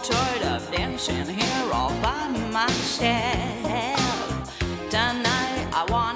tired 0.07 0.43
of 0.43 0.71
dancing 0.71 1.25
here 1.25 1.73
all 1.73 1.89
by 2.01 2.27
myself. 2.51 3.99
Tonight 4.89 5.67
I 5.73 5.85
want. 5.89 6.14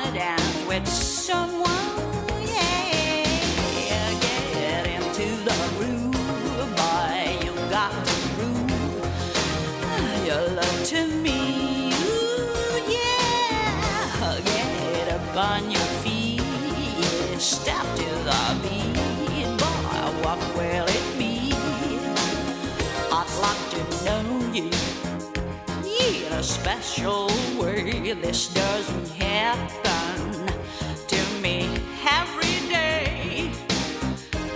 you 24.54 24.70
in 25.84 26.34
a 26.34 26.44
special 26.44 27.28
way. 27.60 28.14
This 28.14 28.54
doesn't 28.54 29.10
happen 29.10 30.48
to 31.08 31.42
me 31.42 31.70
every 32.08 32.68
day. 32.70 33.52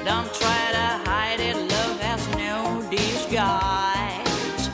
Don't 0.05 0.33
try 0.33 0.63
to 0.71 0.87
hide 1.09 1.39
it, 1.39 1.55
love 1.55 1.99
has 2.01 2.27
no 2.37 2.87
disguise. 2.89 4.69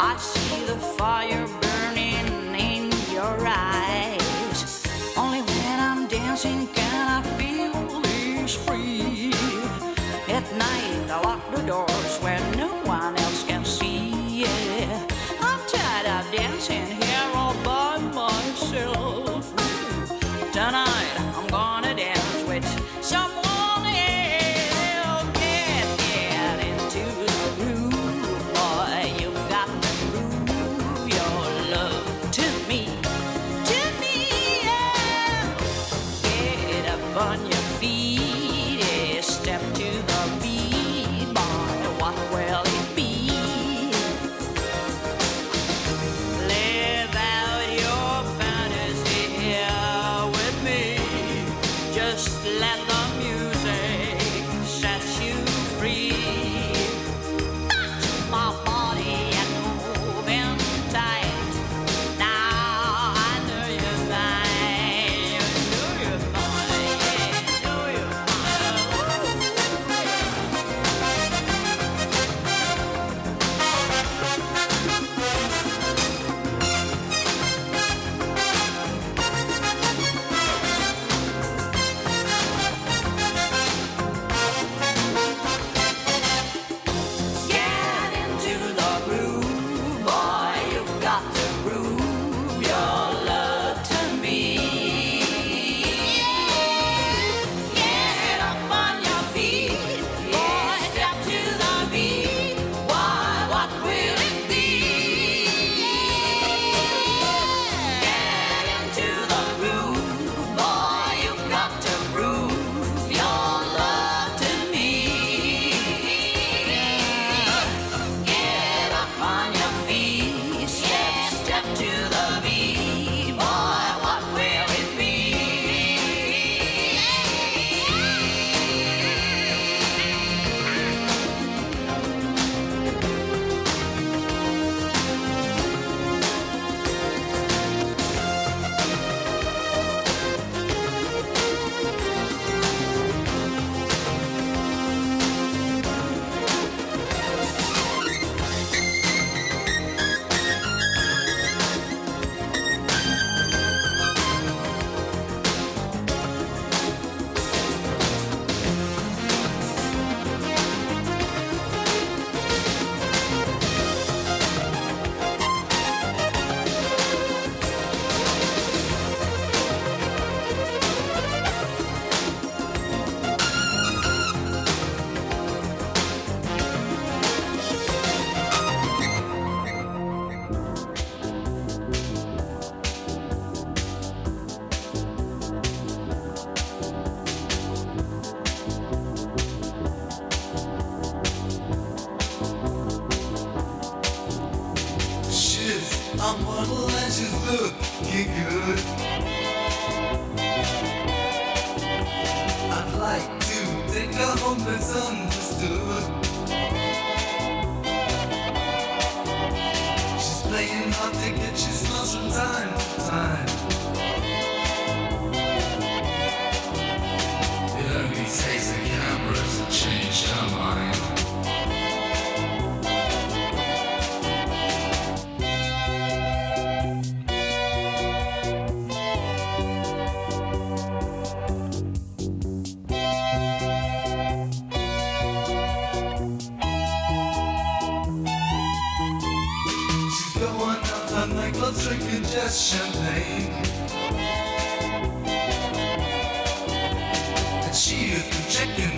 I 0.00 0.16
see 0.18 0.64
the 0.64 0.76
fire 0.98 1.46
burning 1.62 2.54
in 2.54 2.92
your 3.12 3.36
eyes. 3.46 4.82
Only 5.16 5.42
when 5.42 5.80
I'm 5.80 6.06
dancing 6.06 6.66
can 6.68 7.08
I 7.18 7.22
feel 7.38 8.00
this 8.00 8.54
free. 8.54 9.32
At 10.28 10.44
night, 10.56 11.10
I 11.10 11.20
lock 11.22 11.50
the 11.54 11.62
doors. 11.62 12.13
done 20.54 20.83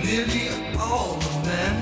nearly 0.07 0.49
all 0.79 1.15
the 1.17 1.49
men. 1.49 1.75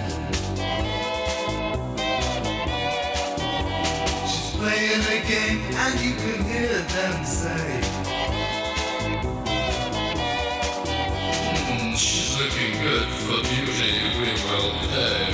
She's 4.26 4.50
playing 4.56 5.02
a 5.02 5.28
game 5.28 5.60
and 5.82 6.00
you 6.00 6.14
can 6.14 6.44
hear 6.44 6.78
them 6.94 7.24
say. 7.24 7.80
Hmm, 11.66 11.94
she's 11.94 12.38
looking 12.38 12.80
good 12.82 13.08
for 13.24 13.42
beauty, 13.42 13.92
we 14.18 14.32
will 14.48 14.72
pay. 14.88 15.33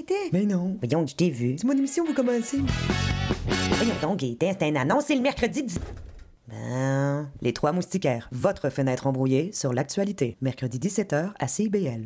Mais 0.31 0.45
non. 0.45 0.77
Voyons, 0.81 1.05
je 1.05 1.15
t'ai 1.15 1.29
vu. 1.29 1.55
C'est 1.57 1.67
mon 1.67 1.73
émission, 1.73 2.05
vous 2.05 2.13
commencez. 2.13 2.59
Voyons 3.47 3.93
donc, 4.01 4.19
Gaëtan, 4.19 4.55
c'est 4.59 4.69
une 4.69 4.77
annonce, 4.77 5.05
c'est 5.07 5.15
le 5.15 5.21
mercredi 5.21 5.63
10... 5.63 5.79
Ben, 6.47 7.29
Les 7.41 7.53
Trois 7.53 7.71
Moustiquaires, 7.71 8.27
votre 8.31 8.69
fenêtre 8.69 9.07
embrouillée 9.07 9.51
sur 9.53 9.73
l'actualité. 9.73 10.37
Mercredi 10.41 10.79
17h 10.79 11.31
à 11.39 11.47
CIBL. 11.47 12.05